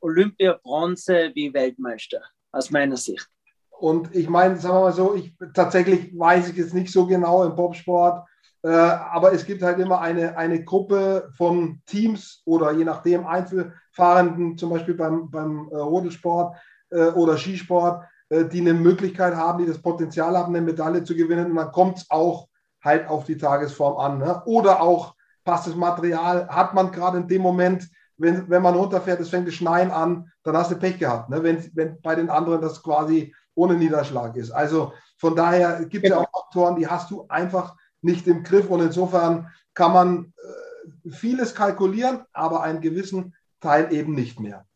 Olympia 0.00 0.58
Bronze 0.62 1.30
wie 1.34 1.52
Weltmeister, 1.52 2.22
aus 2.52 2.70
meiner 2.70 2.96
Sicht. 2.96 3.28
Und 3.70 4.14
ich 4.14 4.28
meine, 4.28 4.56
sagen 4.56 4.76
wir 4.76 4.80
mal 4.82 4.92
so, 4.92 5.14
ich 5.14 5.34
tatsächlich 5.52 6.16
weiß 6.16 6.50
ich 6.50 6.56
jetzt 6.56 6.74
nicht 6.74 6.92
so 6.92 7.06
genau 7.06 7.44
im 7.44 7.54
Bobsport, 7.54 8.26
aber 8.68 9.32
es 9.32 9.44
gibt 9.44 9.62
halt 9.62 9.78
immer 9.78 10.00
eine, 10.00 10.38
eine 10.38 10.64
Gruppe 10.64 11.30
von 11.36 11.82
Teams 11.86 12.42
oder 12.46 12.72
je 12.72 12.84
nachdem 12.84 13.26
Einzelfahrenden, 13.26 14.56
zum 14.56 14.70
Beispiel 14.70 14.94
beim, 14.94 15.30
beim 15.30 15.68
äh, 15.70 15.76
Rodelsport 15.76 16.56
äh, 16.90 17.08
oder 17.08 17.36
Skisport, 17.36 18.04
äh, 18.30 18.46
die 18.46 18.60
eine 18.60 18.74
Möglichkeit 18.74 19.34
haben, 19.34 19.58
die 19.58 19.70
das 19.70 19.82
Potenzial 19.82 20.36
haben, 20.36 20.54
eine 20.54 20.64
Medaille 20.64 21.04
zu 21.04 21.14
gewinnen. 21.14 21.50
Und 21.50 21.56
dann 21.56 21.72
kommt 21.72 21.98
es 21.98 22.10
auch 22.10 22.48
halt 22.82 23.08
auf 23.08 23.24
die 23.24 23.36
Tagesform 23.36 23.98
an. 23.98 24.18
Ne? 24.18 24.42
Oder 24.46 24.80
auch 24.80 25.14
passt 25.44 25.66
das 25.66 25.74
Material, 25.74 26.48
hat 26.48 26.72
man 26.72 26.90
gerade 26.90 27.18
in 27.18 27.28
dem 27.28 27.42
Moment, 27.42 27.88
wenn, 28.16 28.48
wenn 28.48 28.62
man 28.62 28.74
runterfährt, 28.74 29.20
es 29.20 29.28
fängt 29.28 29.46
das 29.46 29.54
Schneien 29.54 29.90
an, 29.90 30.30
dann 30.42 30.56
hast 30.56 30.70
du 30.70 30.76
Pech 30.76 30.98
gehabt, 30.98 31.28
ne? 31.28 31.42
wenn, 31.42 31.70
wenn 31.74 32.00
bei 32.00 32.14
den 32.14 32.30
anderen 32.30 32.62
das 32.62 32.82
quasi 32.82 33.34
ohne 33.54 33.74
Niederschlag 33.74 34.36
ist. 34.36 34.50
Also 34.50 34.92
von 35.18 35.36
daher 35.36 35.84
gibt 35.84 36.04
es 36.04 36.10
ja 36.10 36.18
auch 36.18 36.30
Faktoren, 36.30 36.76
die 36.76 36.86
hast 36.86 37.10
du 37.10 37.26
einfach 37.28 37.76
nicht 38.04 38.26
im 38.26 38.42
Griff 38.42 38.68
und 38.70 38.80
insofern 38.80 39.50
kann 39.74 39.92
man 39.92 40.32
äh, 40.36 41.10
vieles 41.10 41.54
kalkulieren, 41.54 42.24
aber 42.32 42.62
einen 42.62 42.80
gewissen 42.80 43.34
Teil 43.60 43.92
eben 43.92 44.14
nicht 44.14 44.38
mehr. 44.40 44.66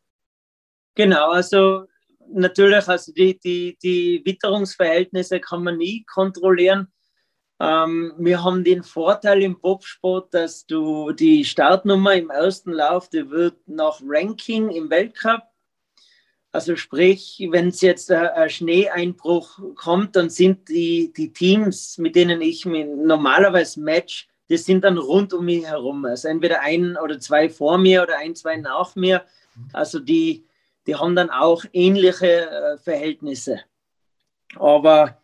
Genau, 0.94 1.30
also 1.30 1.84
natürlich, 2.32 2.88
also 2.88 3.12
die, 3.12 3.38
die, 3.38 3.78
die 3.82 4.22
Witterungsverhältnisse 4.24 5.40
kann 5.40 5.62
man 5.62 5.76
nie 5.76 6.04
kontrollieren. 6.04 6.88
Ähm, 7.60 8.14
wir 8.18 8.42
haben 8.42 8.64
den 8.64 8.82
Vorteil 8.82 9.42
im 9.42 9.60
Bobsport, 9.60 10.32
dass 10.32 10.66
du 10.66 11.12
die 11.12 11.44
Startnummer 11.44 12.14
im 12.14 12.30
ersten 12.30 12.72
Lauf, 12.72 13.08
die 13.08 13.28
wird 13.30 13.56
nach 13.66 14.00
Ranking 14.04 14.70
im 14.70 14.90
Weltcup. 14.90 15.42
Also 16.50 16.76
sprich, 16.76 17.46
wenn 17.50 17.68
es 17.68 17.80
jetzt 17.82 18.10
ein, 18.10 18.26
ein 18.28 18.50
Schneeeinbruch 18.50 19.58
kommt, 19.74 20.16
dann 20.16 20.30
sind 20.30 20.68
die, 20.68 21.12
die 21.14 21.32
Teams, 21.32 21.98
mit 21.98 22.16
denen 22.16 22.40
ich 22.40 22.64
mich 22.64 22.86
normalerweise 22.86 23.80
match, 23.80 24.28
die 24.48 24.56
sind 24.56 24.84
dann 24.84 24.96
rund 24.96 25.34
um 25.34 25.44
mich 25.44 25.66
herum. 25.66 26.04
Also 26.06 26.28
entweder 26.28 26.60
ein 26.62 26.96
oder 26.96 27.20
zwei 27.20 27.50
vor 27.50 27.76
mir 27.76 28.02
oder 28.02 28.18
ein, 28.18 28.34
zwei 28.34 28.56
nach 28.56 28.96
mir. 28.96 29.24
Also 29.72 29.98
die, 29.98 30.46
die 30.86 30.96
haben 30.96 31.14
dann 31.14 31.30
auch 31.30 31.64
ähnliche 31.72 32.50
äh, 32.50 32.78
Verhältnisse. 32.78 33.60
Aber 34.56 35.20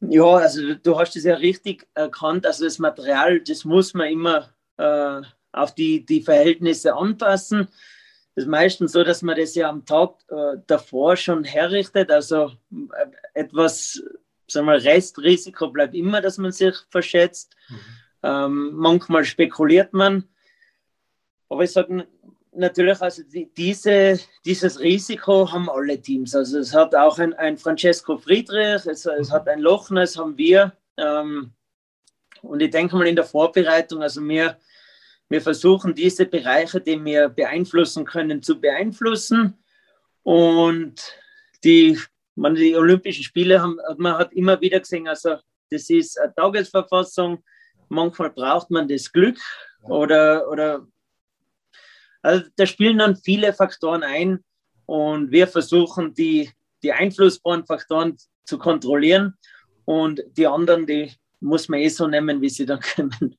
ja, 0.00 0.34
also 0.36 0.74
du 0.74 0.98
hast 0.98 1.16
es 1.16 1.24
ja 1.24 1.34
richtig 1.34 1.88
erkannt. 1.94 2.46
Also 2.46 2.64
das 2.64 2.78
Material, 2.78 3.40
das 3.40 3.64
muss 3.64 3.94
man 3.94 4.08
immer 4.08 4.50
äh, 4.76 5.22
auf 5.52 5.74
die, 5.74 6.04
die 6.04 6.22
Verhältnisse 6.22 6.94
anpassen. 6.94 7.68
Das 8.34 8.44
ist 8.44 8.50
meistens 8.50 8.92
so, 8.92 9.04
dass 9.04 9.22
man 9.22 9.36
das 9.36 9.54
ja 9.54 9.68
am 9.68 9.84
Tag 9.84 10.14
äh, 10.28 10.58
davor 10.66 11.16
schon 11.16 11.44
herrichtet. 11.44 12.10
Also 12.10 12.52
äh, 12.70 13.06
etwas, 13.34 14.02
sagen 14.46 14.66
wir, 14.66 14.82
Restrisiko 14.82 15.68
bleibt 15.68 15.94
immer, 15.94 16.20
dass 16.20 16.38
man 16.38 16.52
sich 16.52 16.74
verschätzt. 16.90 17.54
Mhm. 17.68 17.76
Ähm, 18.22 18.70
manchmal 18.74 19.24
spekuliert 19.24 19.92
man. 19.92 20.24
Aber 21.48 21.64
ich 21.64 21.72
sage, 21.72 22.06
natürlich, 22.52 23.00
also 23.00 23.22
die, 23.24 23.52
diese, 23.52 24.18
dieses 24.44 24.80
Risiko 24.80 25.50
haben 25.50 25.68
alle 25.68 26.00
Teams. 26.00 26.34
Also 26.34 26.58
es 26.58 26.74
hat 26.74 26.94
auch 26.94 27.18
ein, 27.18 27.34
ein 27.34 27.58
Francesco 27.58 28.16
Friedrich, 28.16 28.86
es, 28.86 29.04
es 29.04 29.30
hat 29.30 29.48
ein 29.48 29.60
Lochner, 29.60 30.02
es 30.02 30.16
haben 30.16 30.36
wir. 30.38 30.72
Ähm, 30.96 31.52
und 32.42 32.60
ich 32.60 32.70
denke 32.70 32.96
mal 32.96 33.06
in 33.06 33.16
der 33.16 33.24
Vorbereitung, 33.24 34.02
also 34.02 34.20
wir, 34.22 34.56
wir 35.32 35.40
versuchen 35.40 35.94
diese 35.94 36.26
Bereiche, 36.26 36.78
die 36.78 37.02
wir 37.02 37.30
beeinflussen 37.30 38.04
können, 38.04 38.42
zu 38.42 38.60
beeinflussen. 38.60 39.58
Und 40.22 40.94
die, 41.64 41.98
man, 42.34 42.54
die 42.54 42.76
Olympischen 42.76 43.24
Spiele 43.24 43.62
haben, 43.62 43.78
man 43.96 44.18
hat 44.18 44.34
immer 44.34 44.60
wieder 44.60 44.78
gesehen, 44.80 45.08
also 45.08 45.36
das 45.70 45.88
ist 45.88 46.20
eine 46.20 46.34
Tagesverfassung. 46.34 47.42
Manchmal 47.88 48.28
braucht 48.28 48.70
man 48.70 48.86
das 48.86 49.10
Glück 49.10 49.38
oder, 49.84 50.50
oder 50.50 50.86
also 52.20 52.44
da 52.56 52.66
spielen 52.66 52.98
dann 52.98 53.16
viele 53.16 53.54
Faktoren 53.54 54.02
ein 54.02 54.44
und 54.84 55.30
wir 55.30 55.48
versuchen 55.48 56.12
die, 56.12 56.50
die 56.82 56.92
einflussbaren 56.92 57.64
Faktoren 57.64 58.18
zu 58.44 58.58
kontrollieren 58.58 59.38
und 59.86 60.22
die 60.36 60.46
anderen, 60.46 60.86
die 60.86 61.10
muss 61.40 61.70
man 61.70 61.80
eh 61.80 61.88
so 61.88 62.06
nehmen, 62.06 62.42
wie 62.42 62.50
sie 62.50 62.66
dann 62.66 62.80
kommen. 62.94 63.38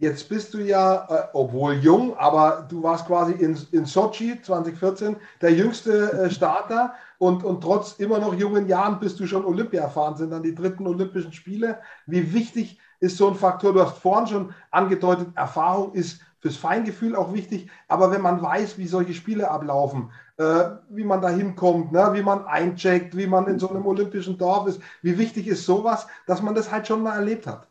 Jetzt 0.00 0.30
bist 0.30 0.54
du 0.54 0.58
ja, 0.60 1.06
äh, 1.10 1.28
obwohl 1.34 1.74
jung, 1.74 2.16
aber 2.16 2.66
du 2.66 2.82
warst 2.82 3.06
quasi 3.06 3.32
in, 3.34 3.58
in 3.70 3.84
Sochi 3.84 4.40
2014 4.40 5.16
der 5.42 5.52
jüngste 5.52 6.12
äh, 6.12 6.30
Starter 6.30 6.94
und, 7.18 7.44
und 7.44 7.60
trotz 7.60 7.92
immer 7.98 8.18
noch 8.18 8.32
jungen 8.34 8.66
Jahren 8.66 8.98
bist 8.98 9.20
du 9.20 9.26
schon 9.26 9.44
Olympia 9.44 9.82
erfahren, 9.82 10.16
sind 10.16 10.30
dann 10.30 10.42
die 10.42 10.54
dritten 10.54 10.86
Olympischen 10.86 11.34
Spiele. 11.34 11.80
Wie 12.06 12.32
wichtig 12.32 12.78
ist 13.00 13.18
so 13.18 13.28
ein 13.28 13.34
Faktor? 13.34 13.74
Du 13.74 13.82
hast 13.82 13.98
vorhin 13.98 14.26
schon 14.26 14.54
angedeutet, 14.70 15.28
Erfahrung 15.36 15.92
ist 15.92 16.22
fürs 16.38 16.56
Feingefühl 16.56 17.14
auch 17.14 17.34
wichtig. 17.34 17.70
Aber 17.86 18.10
wenn 18.10 18.22
man 18.22 18.40
weiß, 18.40 18.78
wie 18.78 18.86
solche 18.86 19.12
Spiele 19.12 19.50
ablaufen, 19.50 20.12
äh, 20.38 20.70
wie 20.88 21.04
man 21.04 21.20
da 21.20 21.28
hinkommt, 21.28 21.92
ne, 21.92 22.08
wie 22.14 22.22
man 22.22 22.46
eincheckt, 22.46 23.18
wie 23.18 23.26
man 23.26 23.46
in 23.48 23.58
so 23.58 23.68
einem 23.68 23.84
olympischen 23.86 24.38
Dorf 24.38 24.66
ist, 24.66 24.80
wie 25.02 25.18
wichtig 25.18 25.46
ist 25.46 25.66
sowas, 25.66 26.06
dass 26.26 26.40
man 26.40 26.54
das 26.54 26.72
halt 26.72 26.86
schon 26.86 27.02
mal 27.02 27.16
erlebt 27.16 27.46
hat? 27.46 27.68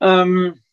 Ähm, 0.00 0.63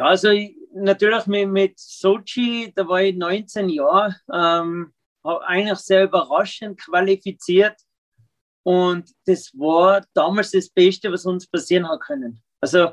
ja, 0.00 0.06
also 0.06 0.30
natürlich 0.72 1.26
mit, 1.26 1.48
mit 1.48 1.78
Sochi, 1.78 2.72
da 2.74 2.88
war 2.88 3.02
ich 3.02 3.16
19 3.16 3.68
Jahre, 3.68 4.16
ähm, 4.32 4.94
eigentlich 5.22 5.78
sehr 5.78 6.04
überraschend 6.04 6.80
qualifiziert. 6.80 7.76
Und 8.62 9.10
das 9.26 9.52
war 9.52 10.04
damals 10.14 10.52
das 10.52 10.70
Beste, 10.70 11.12
was 11.12 11.26
uns 11.26 11.46
passieren 11.46 11.86
hat 11.86 12.00
können. 12.00 12.42
Also 12.62 12.92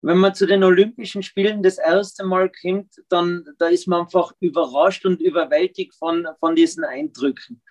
wenn 0.00 0.16
man 0.18 0.34
zu 0.34 0.46
den 0.46 0.64
Olympischen 0.64 1.22
Spielen 1.22 1.62
das 1.62 1.76
erste 1.78 2.24
Mal 2.24 2.50
kommt, 2.50 2.94
dann 3.10 3.44
da 3.58 3.68
ist 3.68 3.86
man 3.86 4.02
einfach 4.02 4.32
überrascht 4.40 5.04
und 5.04 5.20
überwältigt 5.20 5.94
von, 5.94 6.26
von 6.40 6.54
diesen 6.54 6.84
Eindrücken. 6.84 7.62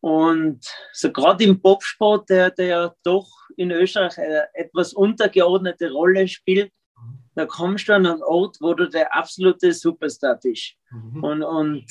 Und 0.00 0.64
so 0.92 1.12
gerade 1.12 1.44
im 1.44 1.60
Bobsport, 1.60 2.30
der, 2.30 2.50
der 2.50 2.96
doch 3.04 3.28
in 3.56 3.70
Österreich 3.70 4.18
eine 4.18 4.48
etwas 4.54 4.92
untergeordnete 4.92 5.92
Rolle 5.92 6.26
spielt, 6.26 6.72
da 7.34 7.46
kommst 7.46 7.88
du 7.88 7.94
an 7.94 8.06
einen 8.06 8.22
Ort, 8.22 8.58
wo 8.60 8.74
du 8.74 8.88
der 8.88 9.14
absolute 9.14 9.72
Superstar 9.72 10.38
bist. 10.42 10.74
Mhm. 10.90 11.24
Und, 11.24 11.42
und 11.42 11.86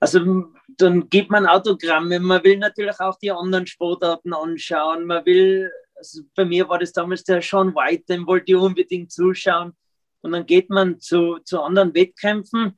also 0.00 0.46
dann 0.78 1.08
gibt 1.08 1.30
man 1.30 1.46
Autogramme, 1.46 2.20
man 2.20 2.44
will 2.44 2.58
natürlich 2.58 2.98
auch 3.00 3.18
die 3.18 3.32
anderen 3.32 3.66
Sportarten 3.66 4.32
anschauen, 4.32 5.06
man 5.06 5.24
will 5.26 5.70
also 6.02 6.22
bei 6.34 6.44
mir 6.44 6.68
war 6.68 6.80
das 6.80 6.92
damals 6.92 7.22
der 7.22 7.40
Sean 7.40 7.76
White, 7.76 8.06
den 8.08 8.26
wollte 8.26 8.50
ich 8.52 8.56
unbedingt 8.56 9.12
zuschauen. 9.12 9.72
Und 10.20 10.32
dann 10.32 10.46
geht 10.46 10.68
man 10.68 10.98
zu, 10.98 11.38
zu 11.44 11.60
anderen 11.62 11.94
Wettkämpfen 11.94 12.76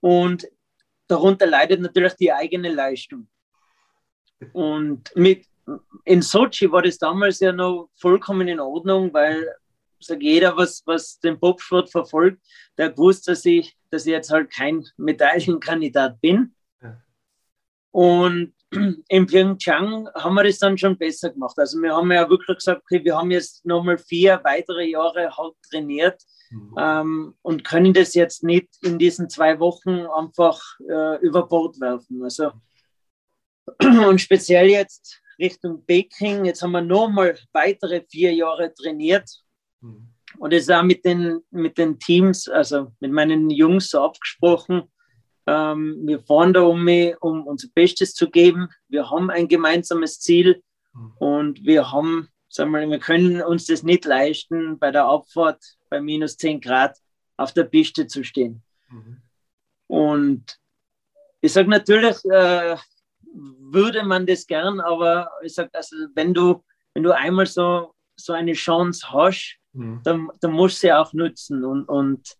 und 0.00 0.44
darunter 1.06 1.46
leidet 1.46 1.80
natürlich 1.80 2.14
die 2.14 2.32
eigene 2.32 2.72
Leistung. 2.72 3.28
Und 4.52 5.14
mit, 5.14 5.46
in 6.04 6.22
Sochi 6.22 6.70
war 6.72 6.82
das 6.82 6.98
damals 6.98 7.38
ja 7.38 7.52
noch 7.52 7.88
vollkommen 7.94 8.48
in 8.48 8.58
Ordnung, 8.58 9.14
weil 9.14 9.48
sag 10.06 10.22
jeder, 10.22 10.56
was, 10.56 10.82
was 10.86 11.18
den 11.20 11.38
Bobsport 11.38 11.90
verfolgt, 11.90 12.42
der 12.78 12.96
wusste, 12.96 13.32
dass 13.32 13.44
ich, 13.44 13.76
dass 13.90 14.06
ich 14.06 14.12
jetzt 14.12 14.30
halt 14.30 14.50
kein 14.52 14.84
Medaillenkandidat 14.96 16.20
bin. 16.20 16.54
Ja. 16.82 17.02
Und 17.90 18.54
in 19.08 19.26
Pyeongchang 19.26 20.08
haben 20.14 20.34
wir 20.34 20.44
das 20.44 20.58
dann 20.58 20.78
schon 20.78 20.98
besser 20.98 21.30
gemacht. 21.30 21.58
Also 21.58 21.80
wir 21.80 21.94
haben 21.94 22.10
ja 22.12 22.28
wirklich 22.28 22.58
gesagt, 22.58 22.82
okay, 22.82 23.04
wir 23.04 23.16
haben 23.16 23.30
jetzt 23.30 23.64
nochmal 23.64 23.98
vier 23.98 24.40
weitere 24.44 24.84
Jahre 24.86 25.30
hart 25.36 25.56
trainiert 25.70 26.20
mhm. 26.50 26.74
ähm, 26.78 27.34
und 27.42 27.64
können 27.64 27.92
das 27.92 28.14
jetzt 28.14 28.42
nicht 28.42 28.68
in 28.82 28.98
diesen 28.98 29.28
zwei 29.28 29.58
Wochen 29.60 30.06
einfach 30.06 30.60
äh, 30.88 31.18
über 31.20 31.46
Bord 31.46 31.80
werfen. 31.80 32.22
Also 32.22 32.52
und 34.08 34.20
speziell 34.20 34.68
jetzt 34.68 35.20
Richtung 35.38 35.84
Peking, 35.84 36.44
jetzt 36.44 36.62
haben 36.62 36.72
wir 36.72 36.80
nochmal 36.80 37.38
weitere 37.52 38.02
vier 38.08 38.32
Jahre 38.32 38.72
trainiert. 38.72 39.28
Und 40.38 40.52
das 40.52 40.62
ist 40.62 40.72
auch 40.72 40.82
mit 40.82 41.04
den, 41.04 41.40
mit 41.50 41.78
den 41.78 41.98
Teams, 41.98 42.48
also 42.48 42.92
mit 43.00 43.12
meinen 43.12 43.50
Jungs 43.50 43.90
so 43.90 44.00
abgesprochen, 44.02 44.82
ähm, 45.46 46.00
wir 46.06 46.20
fahren 46.20 46.52
da 46.54 46.62
um, 46.62 46.88
um 47.20 47.46
unser 47.46 47.68
Bestes 47.74 48.14
zu 48.14 48.30
geben. 48.30 48.68
Wir 48.88 49.10
haben 49.10 49.30
ein 49.30 49.46
gemeinsames 49.46 50.18
Ziel 50.20 50.62
und 51.18 51.64
wir 51.64 51.92
haben, 51.92 52.28
sagen 52.48 52.70
wir, 52.70 52.88
wir 52.88 52.98
können 52.98 53.42
uns 53.42 53.66
das 53.66 53.82
nicht 53.82 54.06
leisten, 54.06 54.78
bei 54.78 54.90
der 54.90 55.04
Abfahrt 55.04 55.62
bei 55.90 56.00
minus 56.00 56.36
10 56.38 56.60
Grad 56.60 56.96
auf 57.36 57.52
der 57.52 57.64
Piste 57.64 58.06
zu 58.06 58.24
stehen. 58.24 58.62
Mhm. 58.88 59.22
Und 59.86 60.58
ich 61.42 61.52
sage 61.52 61.68
natürlich, 61.68 62.24
äh, 62.24 62.76
würde 63.34 64.02
man 64.04 64.24
das 64.26 64.46
gern, 64.46 64.80
aber 64.80 65.30
ich 65.42 65.52
sage, 65.52 65.70
also 65.74 65.94
wenn 66.14 66.32
du 66.32 66.62
wenn 66.94 67.02
du 67.02 67.14
einmal 67.14 67.46
so, 67.46 67.94
so 68.16 68.32
eine 68.32 68.52
Chance 68.52 69.12
hast, 69.12 69.58
mhm. 69.74 70.00
dann, 70.04 70.30
dann 70.40 70.52
musst 70.52 70.76
du 70.76 70.86
sie 70.86 70.92
auch 70.92 71.12
nutzen. 71.12 71.64
Und, 71.64 71.84
und 71.88 72.36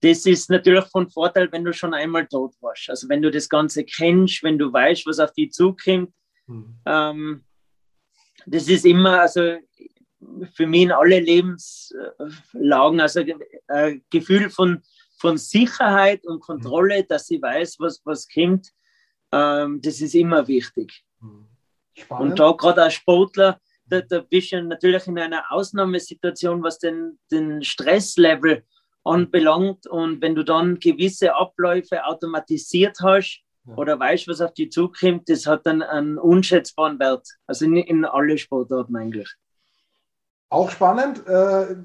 das 0.00 0.26
ist 0.26 0.50
natürlich 0.50 0.84
von 0.86 1.08
Vorteil, 1.08 1.50
wenn 1.52 1.64
du 1.64 1.72
schon 1.72 1.94
einmal 1.94 2.26
tot 2.26 2.54
warst. 2.60 2.90
Also 2.90 3.08
wenn 3.08 3.22
du 3.22 3.30
das 3.30 3.48
Ganze 3.48 3.84
kennst, 3.84 4.42
wenn 4.42 4.58
du 4.58 4.72
weißt, 4.72 5.06
was 5.06 5.20
auf 5.20 5.32
dich 5.32 5.52
zukommt. 5.52 6.12
Mhm. 6.46 6.76
Ähm, 6.86 7.44
das 8.46 8.68
ist 8.68 8.84
immer, 8.84 9.20
also 9.20 9.56
für 10.54 10.66
mich 10.66 10.82
in 10.82 10.92
alle 10.92 11.20
Lebenslagen, 11.20 13.00
also 13.00 13.22
ein 13.68 14.02
Gefühl 14.10 14.50
von, 14.50 14.82
von 15.18 15.38
Sicherheit 15.38 16.24
und 16.26 16.40
Kontrolle, 16.40 17.04
dass 17.04 17.30
ich 17.30 17.40
weiß, 17.40 17.76
was, 17.78 18.00
was 18.04 18.28
kommt, 18.28 18.72
ähm, 19.32 19.80
das 19.80 20.00
ist 20.00 20.14
immer 20.14 20.46
wichtig. 20.46 21.04
Spannend. 21.94 22.30
Und 22.30 22.38
da 22.38 22.52
gerade 22.52 22.82
als 22.82 22.94
Sportler, 22.94 23.60
da, 23.92 24.00
da 24.00 24.20
bist 24.20 24.52
du 24.52 24.62
natürlich 24.62 25.06
in 25.06 25.18
einer 25.18 25.44
Ausnahmesituation, 25.50 26.62
was 26.62 26.78
den, 26.78 27.18
den 27.30 27.62
Stresslevel 27.62 28.64
anbelangt. 29.04 29.86
Und 29.86 30.22
wenn 30.22 30.34
du 30.34 30.44
dann 30.44 30.78
gewisse 30.78 31.34
Abläufe 31.34 32.04
automatisiert 32.06 32.98
hast 33.02 33.42
ja. 33.66 33.74
oder 33.74 34.00
weißt, 34.00 34.28
was 34.28 34.40
auf 34.40 34.54
dich 34.54 34.72
zukommt, 34.72 35.28
das 35.28 35.46
hat 35.46 35.66
dann 35.66 35.82
einen 35.82 36.16
unschätzbaren 36.16 36.98
Wert. 36.98 37.28
Also 37.46 37.66
in, 37.66 37.76
in 37.76 38.04
alle 38.06 38.38
Sportarten 38.38 38.96
eigentlich. 38.96 39.30
Auch 40.48 40.70
spannend. 40.70 41.26
Äh, 41.26 41.76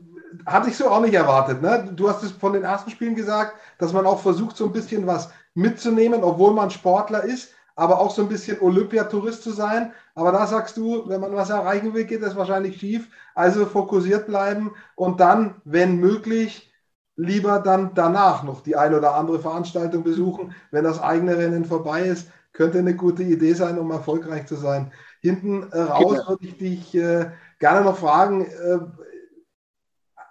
hatte 0.45 0.69
ich 0.69 0.77
so 0.77 0.89
auch 0.89 1.01
nicht 1.01 1.13
erwartet. 1.13 1.61
Ne? 1.61 1.91
Du 1.93 2.09
hast 2.09 2.23
es 2.23 2.31
von 2.31 2.53
den 2.53 2.63
ersten 2.63 2.89
Spielen 2.89 3.15
gesagt, 3.15 3.57
dass 3.79 3.91
man 3.91 4.05
auch 4.05 4.21
versucht, 4.21 4.55
so 4.55 4.65
ein 4.65 4.73
bisschen 4.73 5.07
was 5.07 5.29
mitzunehmen, 5.55 6.23
obwohl 6.23 6.53
man 6.53 6.69
Sportler 6.69 7.23
ist, 7.23 7.53
aber 7.77 8.01
auch 8.01 8.09
so 8.09 8.23
ein 8.23 8.27
bisschen 8.27 8.59
Olympiatourist 8.59 9.43
zu 9.43 9.51
sein. 9.51 9.93
Aber 10.15 10.31
da 10.31 10.47
sagst 10.47 10.75
du, 10.77 11.07
wenn 11.07 11.21
man 11.21 11.35
was 11.35 11.51
erreichen 11.51 11.93
will, 11.93 12.05
geht 12.05 12.23
das 12.23 12.35
wahrscheinlich 12.35 12.79
schief. 12.79 13.07
Also 13.35 13.67
fokussiert 13.67 14.25
bleiben 14.25 14.73
und 14.95 15.19
dann, 15.19 15.61
wenn 15.63 15.97
möglich, 15.97 16.73
lieber 17.15 17.59
dann 17.59 17.93
danach 17.93 18.43
noch 18.43 18.61
die 18.61 18.75
eine 18.75 18.97
oder 18.97 19.13
andere 19.13 19.39
Veranstaltung 19.39 20.03
besuchen, 20.03 20.55
wenn 20.71 20.83
das 20.83 20.99
eigene 20.99 21.37
Rennen 21.37 21.65
vorbei 21.65 22.01
ist. 22.01 22.29
Könnte 22.51 22.79
eine 22.79 22.95
gute 22.95 23.21
Idee 23.21 23.53
sein, 23.53 23.77
um 23.77 23.91
erfolgreich 23.91 24.47
zu 24.47 24.55
sein. 24.55 24.91
Hinten 25.21 25.71
äh, 25.71 25.79
raus 25.79 26.27
würde 26.27 26.45
ich 26.45 26.57
dich 26.57 26.95
äh, 26.95 27.29
gerne 27.59 27.85
noch 27.85 27.97
fragen, 27.97 28.45
äh, 28.45 28.79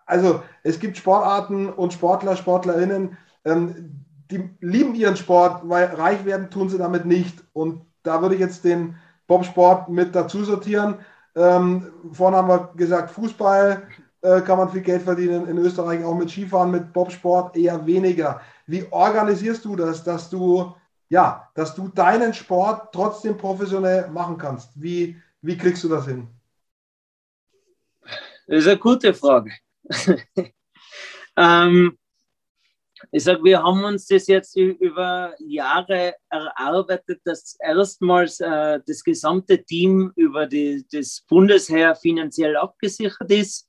also 0.05 0.43
es 0.63 0.79
gibt 0.81 0.97
Sportarten 0.97 1.69
und 1.69 1.93
Sportler, 1.93 2.37
Sportlerinnen, 2.37 3.17
ähm, 3.45 4.06
die 4.31 4.51
lieben 4.61 4.95
ihren 4.95 5.17
Sport, 5.17 5.63
weil 5.69 5.87
reich 5.87 6.25
werden 6.25 6.51
tun 6.51 6.69
sie 6.69 6.79
damit 6.79 7.05
nicht. 7.05 7.45
Und 7.53 7.85
da 8.03 8.23
würde 8.23 8.35
ich 8.35 8.41
jetzt 8.41 8.65
den 8.65 8.97
Bobsport 9.27 9.89
mit 9.89 10.15
dazu 10.15 10.45
sortieren. 10.45 10.97
Ähm, 11.35 11.93
vorhin 12.13 12.37
haben 12.37 12.49
wir 12.49 12.73
gesagt, 12.77 13.11
Fußball 13.11 13.83
äh, 14.23 14.41
kann 14.41 14.59
man 14.59 14.71
viel 14.71 14.81
Geld 14.81 15.03
verdienen, 15.03 15.47
in 15.47 15.59
Österreich 15.59 16.05
auch 16.05 16.15
mit 16.15 16.31
Skifahren, 16.31 16.71
mit 16.71 16.93
Bobsport 16.93 17.57
eher 17.57 17.85
weniger. 17.87 18.41
Wie 18.67 18.87
organisierst 18.91 19.65
du 19.65 19.77
das, 19.77 20.03
dass 20.03 20.31
du, 20.31 20.75
ja, 21.09 21.49
dass 21.55 21.75
du 21.75 21.89
deinen 21.89 22.35
Sport 22.35 22.93
trotzdem 22.93 23.37
professionell 23.37 24.09
machen 24.11 24.39
kannst? 24.39 24.71
Wie, 24.75 25.21
wie 25.43 25.57
kriegst 25.57 25.85
du 25.85 25.89
das 25.89 26.07
hin? 26.07 26.29
Das 28.47 28.59
ist 28.59 28.69
eine 28.69 28.79
gute 28.79 29.13
Frage. 29.13 29.53
ähm, 31.37 31.99
ich 33.13 33.25
sage, 33.25 33.43
wir 33.45 33.63
haben 33.63 33.85
uns 33.85 34.07
das 34.07 34.27
jetzt 34.27 34.57
über 34.57 35.35
Jahre 35.39 36.15
erarbeitet, 36.29 37.21
dass 37.25 37.57
erstmals 37.61 38.41
äh, 38.41 38.81
das 38.87 39.03
gesamte 39.03 39.65
Team 39.65 40.13
über 40.17 40.47
die, 40.47 40.85
das 40.91 41.25
Bundesheer 41.29 41.95
finanziell 41.95 42.57
abgesichert 42.57 43.31
ist. 43.31 43.69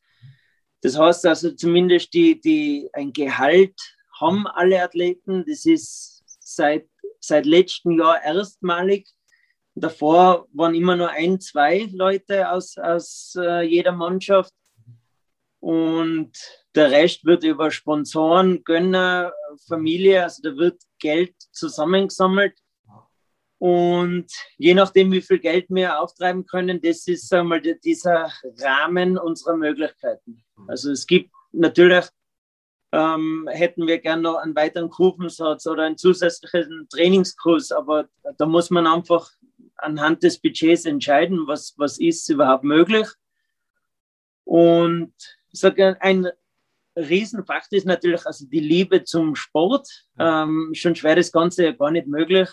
Das 0.82 0.98
heißt 0.98 1.26
also 1.26 1.52
zumindest 1.52 2.14
die, 2.14 2.40
die 2.40 2.90
ein 2.94 3.12
Gehalt 3.14 3.76
haben 4.20 4.48
alle 4.48 4.82
Athleten. 4.82 5.44
Das 5.48 5.66
ist 5.66 6.24
seit, 6.40 6.88
seit 7.20 7.46
letztem 7.46 7.98
Jahr 7.98 8.22
erstmalig. 8.24 9.08
Davor 9.76 10.48
waren 10.54 10.76
immer 10.76 10.96
nur 10.96 11.10
ein, 11.10 11.40
zwei 11.40 11.88
Leute 11.92 12.50
aus, 12.50 12.78
aus 12.78 13.36
äh, 13.40 13.62
jeder 13.62 13.92
Mannschaft. 13.92 14.54
Und 15.60 16.32
der 16.78 16.92
Rest 16.92 17.26
wird 17.26 17.44
über 17.44 17.72
Sponsoren, 17.72 18.64
Gönner, 18.64 19.34
Familie, 19.68 20.24
also 20.24 20.42
da 20.44 20.56
wird 20.56 20.82
Geld 21.00 21.36
zusammengesammelt. 21.52 22.54
Und 23.58 24.28
je 24.58 24.76
nachdem, 24.76 25.12
wie 25.12 25.22
viel 25.22 25.40
Geld 25.40 25.66
wir 25.70 26.00
auftreiben 26.00 26.46
können, 26.46 26.80
das 26.80 27.08
ist 27.08 27.34
einmal 27.34 27.62
dieser 27.62 28.32
Rahmen 28.60 29.18
unserer 29.18 29.58
Möglichkeiten. 29.58 30.46
Also 30.68 30.92
es 30.92 31.08
gibt 31.08 31.32
natürlich, 31.52 32.06
ähm, 32.92 33.50
hätten 33.52 33.88
wir 33.88 33.98
gerne 33.98 34.22
noch 34.22 34.36
einen 34.36 34.56
weiteren 34.56 34.92
Kurvensatz 34.92 35.66
oder 35.66 35.84
einen 35.86 35.98
zusätzlichen 35.98 36.88
Trainingskurs, 36.90 37.72
aber 37.72 38.08
da 38.38 38.46
muss 38.46 38.70
man 38.70 38.86
einfach 38.86 39.32
anhand 39.78 40.22
des 40.22 40.40
Budgets 40.40 40.86
entscheiden, 40.86 41.48
was, 41.48 41.74
was 41.78 42.00
ist 42.00 42.30
überhaupt 42.30 42.64
möglich. 42.64 43.08
Und 44.44 45.14
ich 45.52 45.60
sage, 45.60 45.98
ein 46.00 46.28
Riesenfakt 46.98 47.72
ist 47.74 47.86
natürlich 47.86 48.26
also 48.26 48.46
die 48.48 48.60
Liebe 48.60 49.04
zum 49.04 49.36
Sport. 49.36 49.88
Ähm, 50.18 50.72
schon 50.74 50.96
schwer 50.96 51.16
das 51.16 51.32
Ganze 51.32 51.66
ja 51.66 51.72
gar 51.72 51.92
nicht 51.92 52.08
möglich. 52.08 52.50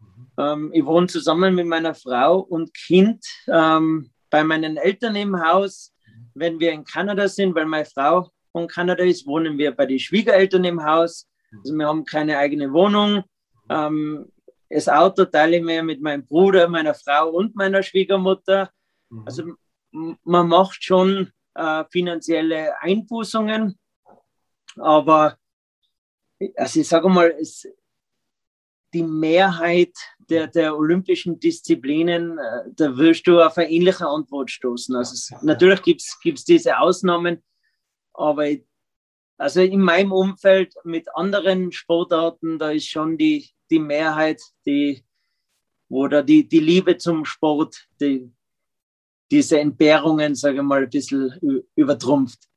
Mhm. 0.00 0.26
Ähm, 0.38 0.70
ich 0.74 0.84
wohne 0.84 1.06
zusammen 1.06 1.54
mit 1.54 1.66
meiner 1.66 1.94
Frau 1.94 2.40
und 2.40 2.74
Kind 2.74 3.24
ähm, 3.48 4.10
bei 4.30 4.44
meinen 4.44 4.76
Eltern 4.76 5.16
im 5.16 5.40
Haus. 5.42 5.94
Mhm. 6.06 6.30
Wenn 6.34 6.60
wir 6.60 6.72
in 6.72 6.84
Kanada 6.84 7.26
sind, 7.28 7.54
weil 7.54 7.66
meine 7.66 7.86
Frau 7.86 8.30
von 8.52 8.68
Kanada 8.68 9.02
ist, 9.02 9.26
wohnen 9.26 9.56
wir 9.56 9.72
bei 9.72 9.86
den 9.86 9.98
Schwiegereltern 9.98 10.64
im 10.64 10.84
Haus. 10.84 11.28
Mhm. 11.50 11.58
Also 11.60 11.74
wir 11.74 11.86
haben 11.86 12.04
keine 12.04 12.38
eigene 12.38 12.72
Wohnung. 12.72 13.24
Ähm, 13.70 14.30
das 14.68 14.88
Auto 14.88 15.24
teile 15.24 15.58
ich 15.58 15.62
mir 15.62 15.82
mit 15.82 16.02
meinem 16.02 16.26
Bruder, 16.26 16.68
meiner 16.68 16.94
Frau 16.94 17.30
und 17.30 17.54
meiner 17.54 17.82
Schwiegermutter. 17.82 18.70
Also 19.24 19.54
man 20.24 20.48
macht 20.48 20.82
schon 20.82 21.30
äh, 21.54 21.84
finanzielle 21.90 22.80
Einbußungen. 22.80 23.78
Aber 24.76 25.38
also 26.56 26.80
ich 26.80 26.88
sage 26.88 27.08
mal, 27.08 27.34
es, 27.40 27.66
die 28.92 29.02
Mehrheit 29.02 29.94
der, 30.18 30.46
der 30.46 30.76
olympischen 30.76 31.38
Disziplinen, 31.38 32.38
äh, 32.38 32.62
da 32.74 32.96
wirst 32.96 33.26
du 33.26 33.40
auf 33.40 33.56
eine 33.58 33.70
ähnliche 33.70 34.06
Antwort 34.06 34.50
stoßen. 34.50 34.94
Also 34.96 35.14
es, 35.14 35.42
natürlich 35.42 35.82
gibt 35.82 36.02
es 36.02 36.44
diese 36.44 36.78
Ausnahmen, 36.78 37.42
aber 38.12 38.48
also 39.38 39.60
in 39.60 39.80
meinem 39.80 40.12
Umfeld 40.12 40.74
mit 40.84 41.14
anderen 41.14 41.70
Sportarten, 41.72 42.58
da 42.58 42.70
ist 42.70 42.88
schon 42.88 43.18
die, 43.18 43.50
die 43.70 43.78
Mehrheit, 43.78 44.40
die, 44.64 45.04
oder 45.88 46.22
die, 46.22 46.48
die 46.48 46.60
Liebe 46.60 46.96
zum 46.96 47.24
Sport, 47.24 47.86
die, 48.00 48.32
diese 49.30 49.60
Entbehrungen, 49.60 50.34
sage 50.34 50.56
ich 50.56 50.62
mal, 50.62 50.84
ein 50.84 50.90
bisschen 50.90 51.64
übertrumpft. 51.74 52.48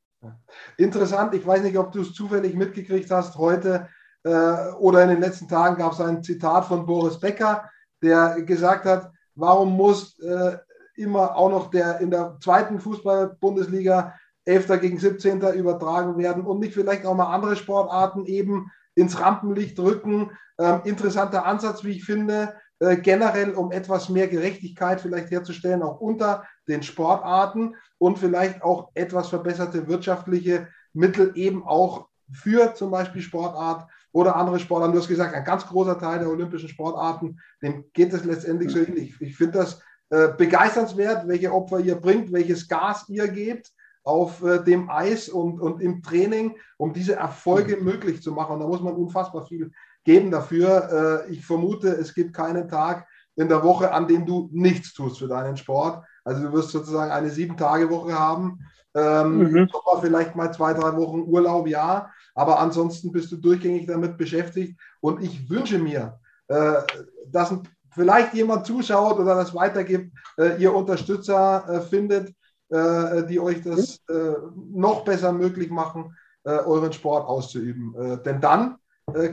Interessant, 0.77 1.34
ich 1.34 1.45
weiß 1.45 1.62
nicht, 1.63 1.77
ob 1.77 1.91
du 1.91 2.01
es 2.01 2.13
zufällig 2.13 2.55
mitgekriegt 2.55 3.10
hast. 3.12 3.38
Heute 3.38 3.88
äh, 4.23 4.71
oder 4.79 5.03
in 5.03 5.10
den 5.10 5.21
letzten 5.21 5.47
Tagen 5.47 5.77
gab 5.77 5.93
es 5.93 6.01
ein 6.01 6.23
Zitat 6.23 6.65
von 6.65 6.86
Boris 6.86 7.19
Becker, 7.19 7.69
der 8.01 8.41
gesagt 8.41 8.86
hat, 8.86 9.12
warum 9.36 9.75
muss 9.75 10.19
äh, 10.19 10.58
immer 10.95 11.36
auch 11.36 11.49
noch 11.49 11.69
der 11.69 11.99
in 11.99 12.12
der 12.12 12.38
zweiten 12.41 12.79
Fußball-Bundesliga 12.79 14.13
11. 14.45 14.82
gegen 14.82 14.97
17. 14.97 15.41
übertragen 15.53 16.17
werden 16.17 16.45
und 16.45 16.60
nicht 16.60 16.73
vielleicht 16.73 17.05
auch 17.05 17.15
mal 17.15 17.34
andere 17.34 17.55
Sportarten 17.55 18.25
eben 18.25 18.71
ins 18.95 19.19
Rampenlicht 19.19 19.79
rücken. 19.79 20.32
Ähm, 20.58 20.82
interessanter 20.84 21.45
Ansatz, 21.45 21.84
wie 21.84 21.91
ich 21.91 22.03
finde. 22.03 22.55
Äh, 22.79 22.97
generell, 22.97 23.51
um 23.51 23.73
etwas 23.73 24.07
mehr 24.07 24.29
Gerechtigkeit 24.29 25.01
vielleicht 25.01 25.31
herzustellen, 25.31 25.83
auch 25.83 25.99
unter 25.99 26.45
den 26.67 26.81
Sportarten 26.81 27.75
und 27.97 28.17
vielleicht 28.17 28.63
auch 28.63 28.91
etwas 28.93 29.27
verbesserte 29.27 29.87
wirtschaftliche 29.87 30.69
Mittel 30.93 31.33
eben 31.35 31.67
auch 31.67 32.07
für 32.31 32.73
zum 32.75 32.91
Beispiel 32.91 33.21
Sportart 33.21 33.89
oder 34.13 34.37
andere 34.37 34.60
Sportarten. 34.60 34.93
Du 34.93 34.99
hast 34.99 35.10
gesagt, 35.10 35.35
ein 35.35 35.43
ganz 35.43 35.67
großer 35.67 35.99
Teil 35.99 36.19
der 36.19 36.29
olympischen 36.29 36.69
Sportarten, 36.69 37.39
dem 37.62 37.83
geht 37.93 38.13
es 38.13 38.23
letztendlich 38.23 38.71
so 38.71 38.79
ähnlich. 38.79 39.13
Ich 39.19 39.35
finde 39.35 39.60
das 39.60 39.81
äh, 40.10 40.29
begeisternswert, 40.29 41.27
welche 41.27 41.51
Opfer 41.51 41.79
ihr 41.79 41.95
bringt, 41.95 42.31
welches 42.31 42.67
Gas 42.69 43.10
ihr 43.10 43.27
gebt 43.27 43.73
auf 44.04 44.41
äh, 44.41 44.63
dem 44.63 44.89
Eis 44.89 45.27
und, 45.27 45.60
und 45.60 45.81
im 45.81 46.01
Training, 46.01 46.56
um 46.77 46.93
diese 46.93 47.15
Erfolge 47.15 47.75
mhm. 47.75 47.83
möglich 47.83 48.21
zu 48.21 48.31
machen. 48.31 48.54
Und 48.54 48.62
da 48.62 48.67
muss 48.67 48.81
man 48.81 48.95
unfassbar 48.95 49.45
viel 49.45 49.71
geben 50.10 50.31
dafür. 50.31 51.25
Äh, 51.27 51.31
ich 51.31 51.45
vermute, 51.45 51.89
es 51.89 52.15
gibt 52.15 52.33
keinen 52.33 52.67
Tag 52.67 53.07
in 53.35 53.47
der 53.47 53.62
Woche, 53.63 53.93
an 53.93 54.07
dem 54.07 54.25
du 54.25 54.49
nichts 54.51 54.91
tust 54.91 55.19
für 55.19 55.27
deinen 55.27 55.55
Sport. 55.55 56.03
Also 56.25 56.41
du 56.41 56.53
wirst 56.53 56.71
sozusagen 56.71 57.12
eine 57.12 57.29
Sieben-Tage-Woche 57.29 58.17
haben. 58.17 58.60
Ähm, 58.95 59.51
mhm. 59.51 59.69
vielleicht 60.01 60.35
mal 60.35 60.51
zwei, 60.51 60.73
drei 60.73 60.97
Wochen 60.97 61.21
Urlaub, 61.27 61.67
ja. 61.67 62.10
Aber 62.33 62.60
ansonsten 62.60 63.12
bist 63.12 63.31
du 63.31 63.37
durchgängig 63.37 63.85
damit 63.85 64.17
beschäftigt. 64.17 64.79
Und 64.99 65.21
ich 65.21 65.47
wünsche 65.47 65.77
mir, 65.77 66.19
äh, 66.47 66.81
dass 67.27 67.53
vielleicht 67.91 68.33
jemand 68.33 68.65
zuschaut 68.65 69.19
oder 69.19 69.35
das 69.35 69.53
weitergibt, 69.53 70.12
äh, 70.39 70.60
ihr 70.60 70.73
Unterstützer 70.73 71.69
äh, 71.69 71.81
findet, 71.81 72.33
äh, 72.69 73.27
die 73.27 73.39
euch 73.39 73.62
das 73.62 73.99
äh, 74.10 74.33
noch 74.71 75.05
besser 75.05 75.31
möglich 75.31 75.69
machen, 75.69 76.15
euren 76.45 76.93
Sport 76.93 77.27
auszuüben. 77.27 77.93
Denn 78.23 78.39
dann 78.39 78.79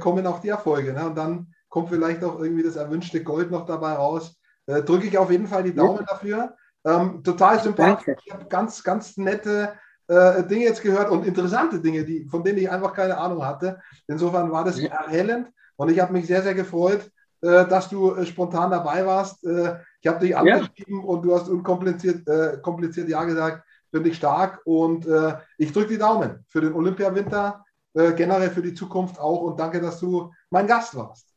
kommen 0.01 0.27
auch 0.27 0.41
die 0.41 0.49
Erfolge. 0.49 0.93
Ne? 0.93 1.07
Und 1.07 1.17
dann 1.17 1.53
kommt 1.69 1.89
vielleicht 1.89 2.23
auch 2.25 2.41
irgendwie 2.41 2.63
das 2.63 2.77
erwünschte 2.77 3.23
Gold 3.23 3.51
noch 3.51 3.67
dabei 3.67 3.93
raus. 3.93 4.37
drücke 4.67 5.07
ich 5.07 5.19
auf 5.19 5.31
jeden 5.31 5.47
Fall 5.47 5.63
die 5.63 5.75
Daumen 5.75 6.01
ja. 6.01 6.07
dafür. 6.07 6.55
Ähm, 6.85 7.23
total 7.23 7.61
sympathisch. 7.61 8.07
Danke. 8.07 8.21
Ich 8.25 8.33
habe 8.33 8.47
ganz, 8.47 8.83
ganz 8.83 9.17
nette 9.17 9.73
Dinge 10.09 10.63
jetzt 10.63 10.83
gehört 10.83 11.11
und 11.11 11.27
interessante 11.27 11.81
Dinge, 11.81 12.05
die, 12.05 12.29
von 12.29 12.45
denen 12.45 12.59
ich 12.59 12.71
einfach 12.71 12.95
keine 12.95 13.19
Ahnung 13.19 13.45
hatte. 13.45 13.81
Insofern 14.07 14.53
war 14.53 14.63
das 14.63 14.81
ja. 14.81 14.89
erhellend 14.91 15.49
und 15.75 15.91
ich 15.91 15.99
habe 15.99 16.13
mich 16.13 16.29
sehr, 16.29 16.43
sehr 16.43 16.55
gefreut, 16.55 17.11
äh, 17.43 17.67
dass 17.67 17.89
du 17.89 18.15
äh, 18.15 18.25
spontan 18.25 18.71
dabei 18.71 19.05
warst. 19.05 19.45
Äh, 19.45 19.77
ich 20.01 20.09
habe 20.09 20.21
dich 20.21 20.37
angeschrieben 20.37 21.01
ja. 21.01 21.07
und 21.07 21.23
du 21.23 21.35
hast 21.35 21.49
unkompliziert 21.49 22.27
äh, 22.29 22.59
kompliziert 22.63 23.09
Ja 23.09 23.25
gesagt. 23.25 23.63
Finde 23.91 24.09
ich 24.09 24.17
stark 24.17 24.61
und 24.65 25.07
äh, 25.07 25.37
ich 25.59 25.73
drücke 25.73 25.91
die 25.91 25.99
Daumen 25.99 26.45
für 26.49 26.61
den 26.61 26.73
Olympiawinter, 26.73 27.65
äh, 27.97 28.13
generell 28.13 28.51
für 28.51 28.61
die 28.61 28.75
Zukunft 28.75 29.19
auch 29.19 29.41
und 29.41 29.59
danke, 29.59 29.81
dass 29.81 29.99
du 29.99 30.31
mein 30.51 30.67
Gast 30.67 30.95
warst. 30.95 31.35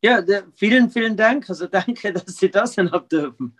Ja, 0.00 0.22
vielen, 0.54 0.88
vielen 0.88 1.16
Dank. 1.16 1.50
Also 1.50 1.66
danke, 1.66 2.12
dass 2.12 2.36
Sie 2.36 2.50
das 2.50 2.74
sein 2.74 2.92
haben 2.92 3.08
dürfen. 3.08 3.58